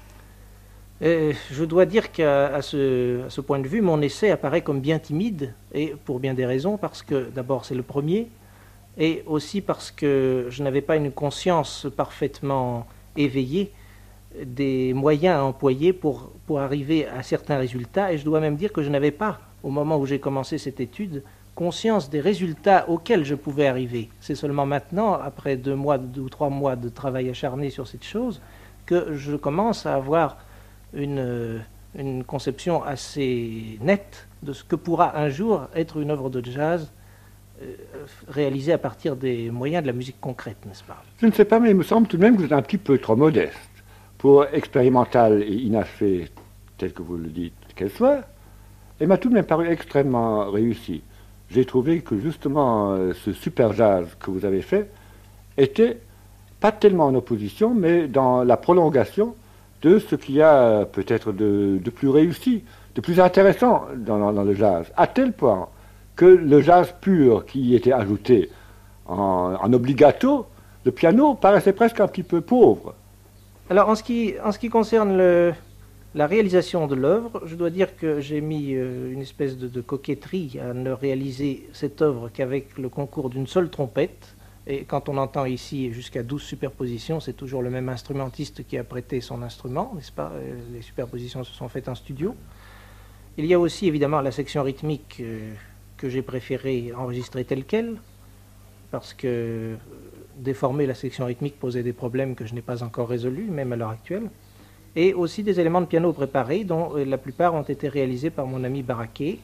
Je 1.03 1.65
dois 1.65 1.85
dire 1.85 2.13
qu'à 2.13 2.63
ce, 2.63 3.41
point 3.41 3.59
de 3.59 3.67
vue, 3.67 3.83
mon 3.83 4.01
essai 4.01 4.31
apparaît 4.31 4.63
comme 4.63 4.81
bien 4.81 4.99
timide, 4.99 5.53
et 5.75 5.95
pour 6.05 6.21
bien 6.21 6.35
des 6.35 6.47
raisons, 6.47 6.77
parce 6.77 7.03
que 7.03 7.29
d'abord 7.31 7.65
c'est 7.65 7.75
le 7.75 7.83
premier, 7.83 8.29
et 8.99 9.25
aussi 9.27 9.61
parce 9.61 9.91
que 9.91 10.47
je 10.49 10.63
n'avais 10.63 10.81
pas 10.81 10.97
une 10.97 11.11
conscience 11.11 11.87
parfaitement 11.97 12.87
éveillée 13.17 13.73
des 14.45 14.95
moyens 14.95 15.37
à 15.37 15.45
employer 15.45 15.93
pour, 15.93 16.31
pour 16.47 16.61
arriver 16.61 17.07
à 17.07 17.23
certains 17.23 17.59
résultats, 17.59 18.13
et 18.13 18.19
je 18.19 18.25
dois 18.25 18.41
même 18.41 18.57
dire 18.57 18.73
que 18.73 18.83
je 18.83 18.89
n'avais 18.89 19.11
pas, 19.11 19.41
au 19.63 19.71
moment 19.71 19.99
où 19.99 20.07
j'ai 20.07 20.21
commencé 20.21 20.57
cette 20.57 20.81
étude, 20.81 21.23
conscience 21.55 22.09
des 22.09 22.21
résultats 22.21 22.89
auxquels 22.89 23.25
je 23.25 23.35
pouvais 23.35 23.67
arriver. 23.67 24.09
C'est 24.21 24.35
seulement 24.35 24.67
maintenant, 24.67 25.15
après 25.15 25.57
deux 25.57 25.75
mois 25.75 25.99
deux 25.99 26.23
ou 26.23 26.29
trois 26.31 26.49
mois 26.49 26.77
de 26.77 26.89
travail 26.89 27.29
acharné 27.29 27.71
sur 27.71 27.89
cette 27.89 28.05
chose, 28.05 28.41
que 28.87 29.15
je 29.15 29.37
commence 29.37 29.85
à 29.85 29.95
avoir 29.95 30.39
une, 30.95 31.63
une 31.97 32.25
conception 32.25 32.83
assez 32.83 33.79
nette 33.81 34.27
de 34.43 34.53
ce 34.53 34.65
que 34.65 34.77
pourra 34.77 35.19
un 35.19 35.29
jour 35.29 35.67
être 35.75 36.01
une 36.01 36.11
œuvre 36.11 36.31
de 36.31 36.45
jazz 36.45 36.91
euh, 37.63 37.75
réalisée 38.29 38.73
à 38.73 38.79
partir 38.79 39.17
des 39.17 39.51
moyens 39.51 39.83
de 39.83 39.87
la 39.87 39.93
musique 39.93 40.21
concrète, 40.21 40.59
n'est-ce 40.67 40.85
pas? 40.85 41.03
Je 41.19 41.27
ne 41.27 41.33
sais 41.33 41.45
pas, 41.45 41.61
mais 41.61 41.71
il 41.71 41.77
me 41.77 41.83
semble 41.83 42.09
tout 42.09 42.17
de 42.17 42.23
même 42.23 42.35
que 42.35 42.41
vous 42.41 42.47
êtes 42.47 42.53
un 42.53 42.63
petit 42.63 42.79
peu 42.79 42.99
trop 42.99 43.17
modeste 43.17 43.59
pour 44.19 44.47
expérimental 44.53 45.43
et 45.43 45.55
inachevé, 45.55 46.29
tel 46.79 46.93
que 46.93 47.03
vous 47.03 47.17
le 47.17 47.29
dites 47.29 47.55
qu'elle 47.75 47.91
soit. 47.91 48.23
Elle 48.99 49.09
m'a 49.09 49.19
tout 49.19 49.29
de 49.29 49.35
même 49.35 49.45
paru 49.45 49.69
extrêmement 49.69 50.51
réussie. 50.51 51.03
J'ai 51.51 51.65
trouvé 51.65 52.01
que 52.01 52.19
justement 52.19 52.93
euh, 52.93 53.13
ce 53.15 53.33
super 53.33 53.73
jazz 53.73 54.07
que 54.19 54.31
vous 54.31 54.45
avez 54.45 54.63
fait 54.63 54.91
était 55.57 55.99
pas 56.61 56.73
tellement 56.73 57.07
en 57.07 57.15
opposition, 57.15 57.75
mais 57.75 58.07
dans 58.09 58.45
la 58.45 58.57
prolongation 58.57 59.35
de 59.83 59.99
ce 59.99 60.15
qu'il 60.15 60.37
y 60.37 60.43
a 60.43 60.85
peut-être 60.85 61.33
de, 61.33 61.79
plus 61.95 62.09
réussi, 62.09 62.63
de 62.95 63.01
plus 63.01 63.21
intéressant 63.21 63.87
dans, 63.97 64.31
le 64.31 64.55
jazz, 64.55 64.87
à 64.97 65.07
tel 65.07 65.33
point 65.33 65.69
que 66.17 66.25
le 66.25 66.61
jazz 66.61 66.95
pur 67.01 67.45
qui 67.47 67.61
y 67.61 67.75
était 67.75 67.93
ajouté 67.93 68.51
en, 69.07 69.73
obligato, 69.73 70.47
le 70.85 70.93
piano 70.93 71.35
paraissait 71.35 71.73
presque 71.73 72.01
un 72.01 72.09
petit 72.09 72.23
peu 72.23 72.41
pauvre. 72.41 72.95
Alors 73.71 73.89
en 73.89 73.95
ce 73.95 74.03
qui, 74.03 74.35
en 74.45 74.53
ce 74.53 74.67
concerne 74.69 75.17
la 76.15 76.27
réalisation 76.27 76.87
de 76.87 76.95
l'œuvre, 76.95 77.43
je 77.47 77.55
dois 77.55 77.71
dire 77.71 77.97
que 77.97 78.21
j'ai 78.21 78.43
mis 78.43 78.75
euh, 78.75 79.11
une 79.11 79.23
espèce 79.23 79.57
de, 79.57 79.67
de, 79.67 79.81
coquetterie 79.81 80.59
à 80.61 80.75
ne 80.75 80.91
réaliser 80.91 81.67
cette 81.73 82.03
œuvre 82.03 82.29
qu'avec 82.29 82.77
le 82.77 82.91
concours 82.91 83.31
d'une 83.31 83.47
seule 83.47 83.71
trompette, 83.71 84.35
et 84.67 84.85
quand 84.85 85.09
on 85.09 85.17
entend 85.17 85.45
ici 85.45 85.93
jusqu'à 85.93 86.23
12 86.23 86.41
superpositions, 86.41 87.19
c'est 87.19 87.33
toujours 87.33 87.63
le 87.63 87.71
même 87.71 87.89
instrumentiste 87.89 88.65
qui 88.67 88.79
a 88.79 88.85
prêté 88.85 89.21
son 89.21 89.43
instrument, 89.43 89.93
n'est-ce 89.97 90.13
pas? 90.13 90.31
Euh, 90.35 90.55
Les 90.73 90.83
superpositions 90.83 91.43
se 91.43 91.53
sont 91.53 91.69
faites 91.69 91.89
en 91.89 91.97
studio. 91.97 92.37
Il 93.37 93.47
y 93.47 93.55
a 93.55 93.59
aussi 93.59 93.89
évidemment 93.89 94.21
la 94.21 94.31
section 94.31 94.63
rythmique 94.63 95.19
euh, 95.21 95.53
que 95.97 96.09
j'ai 96.09 96.23
préféré 96.23 96.93
enregistrer 96.97 97.45
telle 97.45 97.65
qu'elle, 97.65 97.97
parce 98.93 99.15
que 99.15 99.27
euh, 99.27 99.77
déformer 100.37 100.87
la 100.87 100.95
section 100.95 101.27
rythmique 101.27 101.59
posait 101.59 101.83
des 101.83 101.93
problèmes 101.93 102.37
que 102.37 102.47
je 102.47 102.55
n'ai 102.55 102.63
pas 102.63 102.85
encore 102.85 103.09
résolus, 103.09 103.51
même 103.51 103.73
à 103.73 103.77
l'heure 103.77 103.91
actuelle. 103.91 104.31
Et 104.95 105.13
aussi 105.13 105.43
des 105.43 105.59
éléments 105.59 105.81
de 105.81 105.87
piano 105.87 106.13
préparés, 106.13 106.63
dont 106.63 106.95
la 106.95 107.19
plupart 107.19 107.55
ont 107.55 107.63
été 107.63 107.89
réalisés 107.89 108.31
par 108.31 108.47
mon 108.47 108.63
ami 108.63 108.83
Baraquet, 108.83 109.39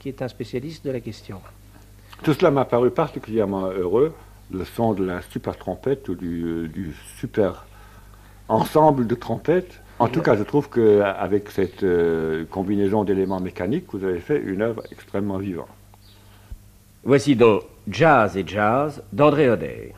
qui 0.00 0.08
est 0.08 0.20
un 0.20 0.28
spécialiste 0.28 0.84
de 0.84 0.90
la 0.90 1.00
question. 1.00 1.40
Tout 2.24 2.34
cela 2.34 2.50
m'a 2.50 2.64
paru 2.64 2.90
particulièrement 2.90 3.68
heureux 3.68 4.12
le 4.52 4.64
son 4.64 4.94
de 4.94 5.04
la 5.04 5.22
super 5.22 5.56
trompette 5.56 6.08
ou 6.08 6.14
du, 6.14 6.44
euh, 6.44 6.92
super 7.18 7.66
ensemble 8.48 9.06
de 9.06 9.14
trompettes. 9.14 9.80
En 9.98 10.08
tout 10.08 10.22
cas, 10.22 10.34
je 10.34 10.42
trouve 10.42 10.70
qu'avec 10.70 11.50
cette 11.50 11.82
euh, 11.82 12.44
combinaison 12.50 13.04
d'éléments 13.04 13.40
mécaniques, 13.40 13.86
vous 13.92 14.04
avez 14.04 14.20
fait 14.20 14.40
une 14.40 14.62
œuvre 14.62 14.82
extrêmement 14.90 15.38
vivante. 15.38 15.68
Voici 17.04 17.36
donc 17.36 17.62
Jazz 17.88 18.36
et 18.36 18.44
Jazz 18.46 19.02
d'André 19.12 19.50
Oder. 19.50 19.94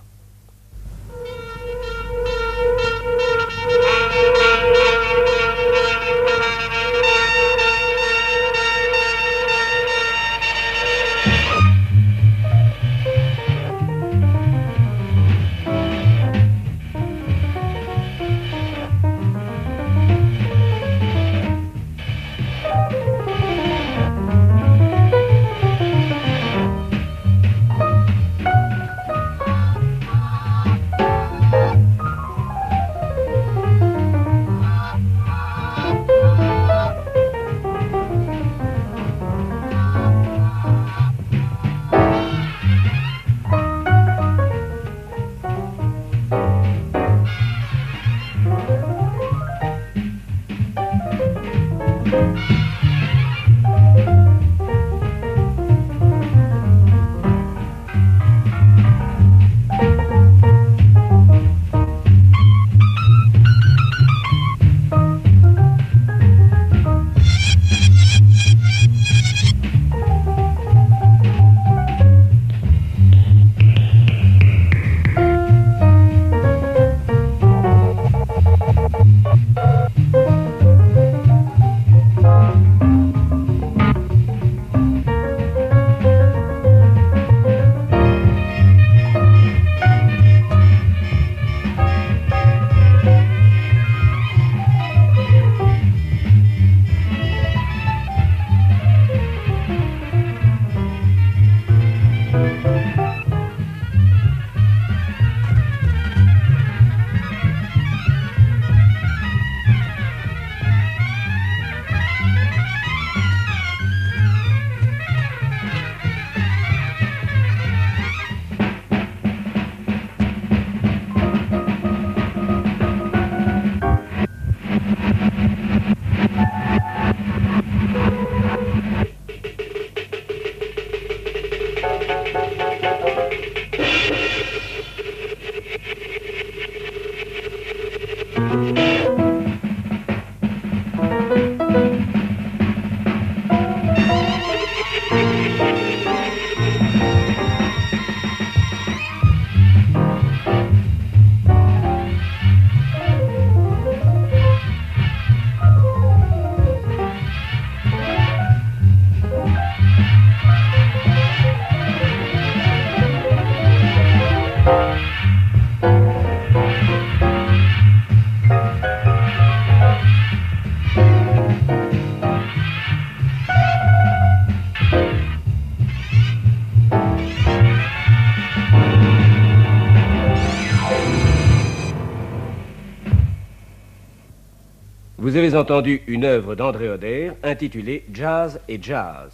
Entendu 185.55 186.03
une 186.07 186.24
œuvre 186.24 186.55
d'André 186.55 186.88
Oder 186.88 187.32
intitulée 187.42 188.05
Jazz 188.12 188.61
et 188.68 188.80
Jazz. 188.82 189.32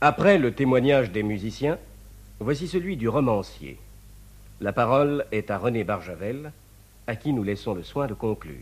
Après 0.00 0.38
le 0.38 0.52
témoignage 0.52 1.10
des 1.10 1.22
musiciens, 1.22 1.78
voici 2.38 2.68
celui 2.68 2.96
du 2.96 3.08
romancier. 3.08 3.78
La 4.60 4.72
parole 4.72 5.24
est 5.32 5.50
à 5.50 5.58
René 5.58 5.84
Barjavel, 5.84 6.52
à 7.06 7.16
qui 7.16 7.32
nous 7.32 7.42
laissons 7.42 7.74
le 7.74 7.82
soin 7.82 8.06
de 8.06 8.14
conclure. 8.14 8.54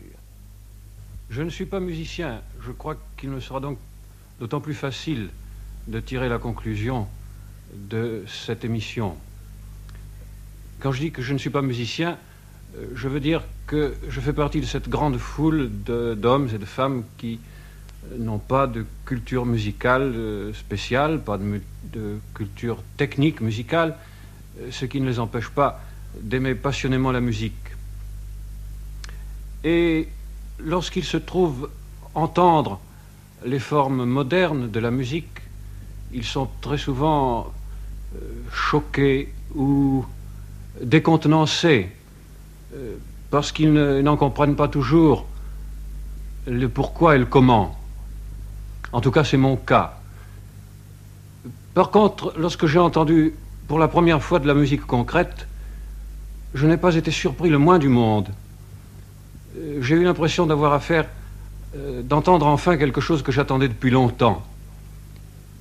Je 1.29 1.41
ne 1.41 1.49
suis 1.49 1.65
pas 1.65 1.79
musicien. 1.79 2.41
Je 2.61 2.71
crois 2.71 2.97
qu'il 3.17 3.29
me 3.29 3.39
sera 3.39 3.59
donc 3.59 3.77
d'autant 4.39 4.61
plus 4.61 4.73
facile 4.73 5.29
de 5.87 5.99
tirer 5.99 6.29
la 6.29 6.39
conclusion 6.39 7.07
de 7.73 8.23
cette 8.27 8.65
émission. 8.65 9.15
Quand 10.79 10.91
je 10.91 11.01
dis 11.01 11.11
que 11.11 11.21
je 11.21 11.33
ne 11.33 11.37
suis 11.37 11.49
pas 11.49 11.61
musicien, 11.61 12.17
je 12.95 13.07
veux 13.07 13.19
dire 13.19 13.43
que 13.67 13.93
je 14.09 14.19
fais 14.19 14.33
partie 14.33 14.61
de 14.61 14.65
cette 14.65 14.89
grande 14.89 15.17
foule 15.17 15.69
d'hommes 15.69 16.49
et 16.53 16.57
de 16.57 16.65
femmes 16.65 17.03
qui 17.17 17.39
euh, 18.11 18.17
n'ont 18.17 18.39
pas 18.39 18.67
de 18.67 18.85
culture 19.05 19.45
musicale 19.45 20.13
euh, 20.15 20.53
spéciale, 20.53 21.21
pas 21.21 21.37
de, 21.37 22.17
culture 22.33 22.83
technique 22.97 23.41
musicale, 23.41 23.95
ce 24.71 24.85
qui 24.85 25.01
ne 25.01 25.07
les 25.07 25.19
empêche 25.19 25.49
pas 25.49 25.81
d'aimer 26.19 26.55
passionnément 26.55 27.11
la 27.11 27.21
musique. 27.21 27.53
Et 29.63 30.07
lorsqu'ils 30.59 31.05
se 31.05 31.17
trouvent 31.17 31.69
entendre 32.13 32.79
les 33.45 33.59
formes 33.59 34.05
modernes 34.05 34.69
de 34.69 34.79
la 34.79 34.91
musique, 34.91 35.41
ils 36.11 36.25
sont 36.25 36.49
très 36.61 36.77
souvent 36.77 37.53
choqués 38.51 39.33
ou 39.55 40.05
décontenancés 40.81 41.89
euh, 41.89 41.98
parce 43.29 43.51
qu'ils 43.51 43.73
n'en 43.73 44.17
comprennent 44.17 44.55
pas 44.55 44.67
toujours 44.67 45.25
le 46.47 46.67
pourquoi 46.67 47.15
et 47.15 47.19
le 47.19 47.25
comment. 47.25 47.75
En 48.91 49.01
tout 49.01 49.11
cas, 49.11 49.23
c'est 49.23 49.37
mon 49.37 49.55
cas. 49.55 49.99
Par 51.73 51.91
contre, 51.91 52.33
lorsque 52.37 52.65
j'ai 52.65 52.79
entendu 52.79 53.33
pour 53.67 53.79
la 53.79 53.87
première 53.87 54.21
fois 54.21 54.39
de 54.39 54.47
la 54.47 54.53
musique 54.53 54.85
concrète, 54.85 55.47
je 56.55 56.65
n'ai 56.65 56.77
pas 56.77 56.95
été 56.95 57.11
surpris 57.11 57.49
le 57.49 57.59
moins 57.59 57.77
du 57.77 57.89
monde. 57.89 58.29
Euh, 59.57 59.79
j'ai 59.81 59.95
eu 59.95 60.03
l'impression 60.03 60.47
d'avoir 60.47 60.73
affaire, 60.73 61.07
euh, 61.75 62.01
d'entendre 62.01 62.47
enfin 62.47 62.77
quelque 62.77 63.01
chose 63.01 63.21
que 63.21 63.31
j'attendais 63.31 63.67
depuis 63.67 63.91
longtemps. 63.91 64.43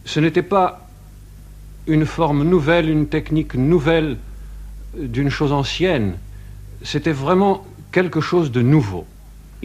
Ce 0.07 0.21
n'était 0.21 0.43
pas 0.43 0.89
une 1.87 2.07
forme 2.07 2.45
nouvelle, 2.45 2.89
une 2.89 3.07
technique 3.07 3.55
nouvelle 3.55 4.17
d'une 4.97 5.29
chose 5.29 5.53
ancienne 5.53 6.15
c'était 6.83 7.13
vraiment 7.13 7.65
quelque 7.93 8.21
chose 8.21 8.51
de 8.51 8.63
nouveau. 8.63 9.07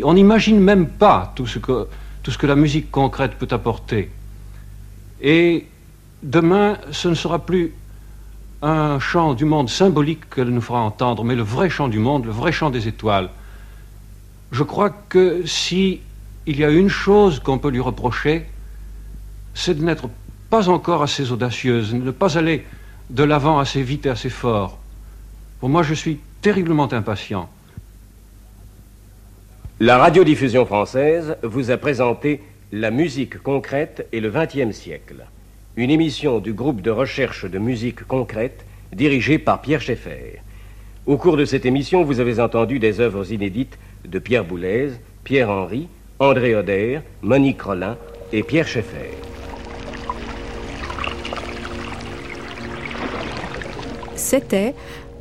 On 0.01 0.13
n'imagine 0.13 0.59
même 0.59 0.87
pas 0.87 1.33
tout 1.35 1.45
ce, 1.45 1.59
que, 1.59 1.87
tout 2.23 2.31
ce 2.31 2.37
que 2.37 2.47
la 2.47 2.55
musique 2.55 2.89
concrète 2.89 3.33
peut 3.37 3.47
apporter. 3.51 4.09
Et 5.21 5.67
demain, 6.23 6.77
ce 6.91 7.07
ne 7.07 7.15
sera 7.15 7.39
plus 7.39 7.73
un 8.61 8.99
chant 8.99 9.33
du 9.33 9.45
monde 9.45 9.69
symbolique 9.69 10.29
qu'elle 10.29 10.49
nous 10.49 10.61
fera 10.61 10.79
entendre, 10.79 11.23
mais 11.23 11.35
le 11.35 11.43
vrai 11.43 11.69
chant 11.69 11.89
du 11.89 11.99
monde, 11.99 12.25
le 12.25 12.31
vrai 12.31 12.51
chant 12.51 12.69
des 12.69 12.87
étoiles. 12.87 13.29
Je 14.51 14.63
crois 14.63 14.89
que 14.89 15.45
si 15.45 15.99
il 16.45 16.57
y 16.57 16.63
a 16.63 16.69
une 16.69 16.89
chose 16.89 17.39
qu'on 17.39 17.59
peut 17.59 17.69
lui 17.69 17.79
reprocher, 17.79 18.45
c'est 19.53 19.77
de 19.77 19.83
n'être 19.83 20.09
pas 20.49 20.69
encore 20.69 21.03
assez 21.03 21.31
audacieuse, 21.31 21.91
de 21.91 21.97
ne 21.97 22.11
pas 22.11 22.37
aller 22.37 22.65
de 23.09 23.23
l'avant 23.23 23.59
assez 23.59 23.83
vite 23.83 24.05
et 24.05 24.09
assez 24.09 24.29
fort. 24.29 24.77
Pour 25.59 25.69
moi, 25.69 25.83
je 25.83 25.93
suis 25.93 26.19
terriblement 26.43 26.91
impatient. 26.91 27.47
La 29.79 29.97
radiodiffusion 29.97 30.65
française 30.65 31.37
vous 31.41 31.71
a 31.71 31.77
présenté 31.77 32.41
La 32.73 32.91
musique 32.91 33.41
concrète 33.41 34.05
et 34.11 34.19
le 34.19 34.29
XXe 34.29 34.75
siècle, 34.75 35.25
une 35.77 35.89
émission 35.89 36.39
du 36.39 36.51
groupe 36.51 36.81
de 36.81 36.91
recherche 36.91 37.45
de 37.45 37.59
musique 37.59 38.03
concrète 38.03 38.65
dirigé 38.91 39.39
par 39.39 39.61
Pierre 39.61 39.79
Schaeffer. 39.79 40.41
Au 41.05 41.15
cours 41.15 41.37
de 41.37 41.45
cette 41.45 41.65
émission, 41.65 42.03
vous 42.03 42.19
avez 42.19 42.41
entendu 42.41 42.77
des 42.77 42.99
œuvres 42.99 43.31
inédites 43.31 43.79
de 44.05 44.19
Pierre 44.19 44.43
Boulez, 44.43 44.89
Pierre 45.23 45.49
Henry, 45.49 45.87
André 46.19 46.55
Oder, 46.55 46.99
Monique 47.21 47.61
Rollin 47.61 47.97
et 48.33 48.43
Pierre 48.43 48.67
Schaeffer. 48.67 49.11
C'était 54.15 54.73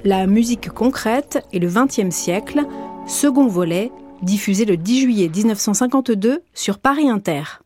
la 0.05 0.27
musique 0.27 0.71
concrète 0.71 1.47
et 1.53 1.59
le 1.59 1.69
XXe 1.69 2.15
siècle, 2.15 2.67
second 3.07 3.47
volet, 3.47 3.93
diffusé 4.23 4.65
le 4.65 4.77
10 4.77 5.01
juillet 5.01 5.29
1952 5.29 6.43
sur 6.55 6.79
Paris 6.79 7.09
Inter. 7.09 7.62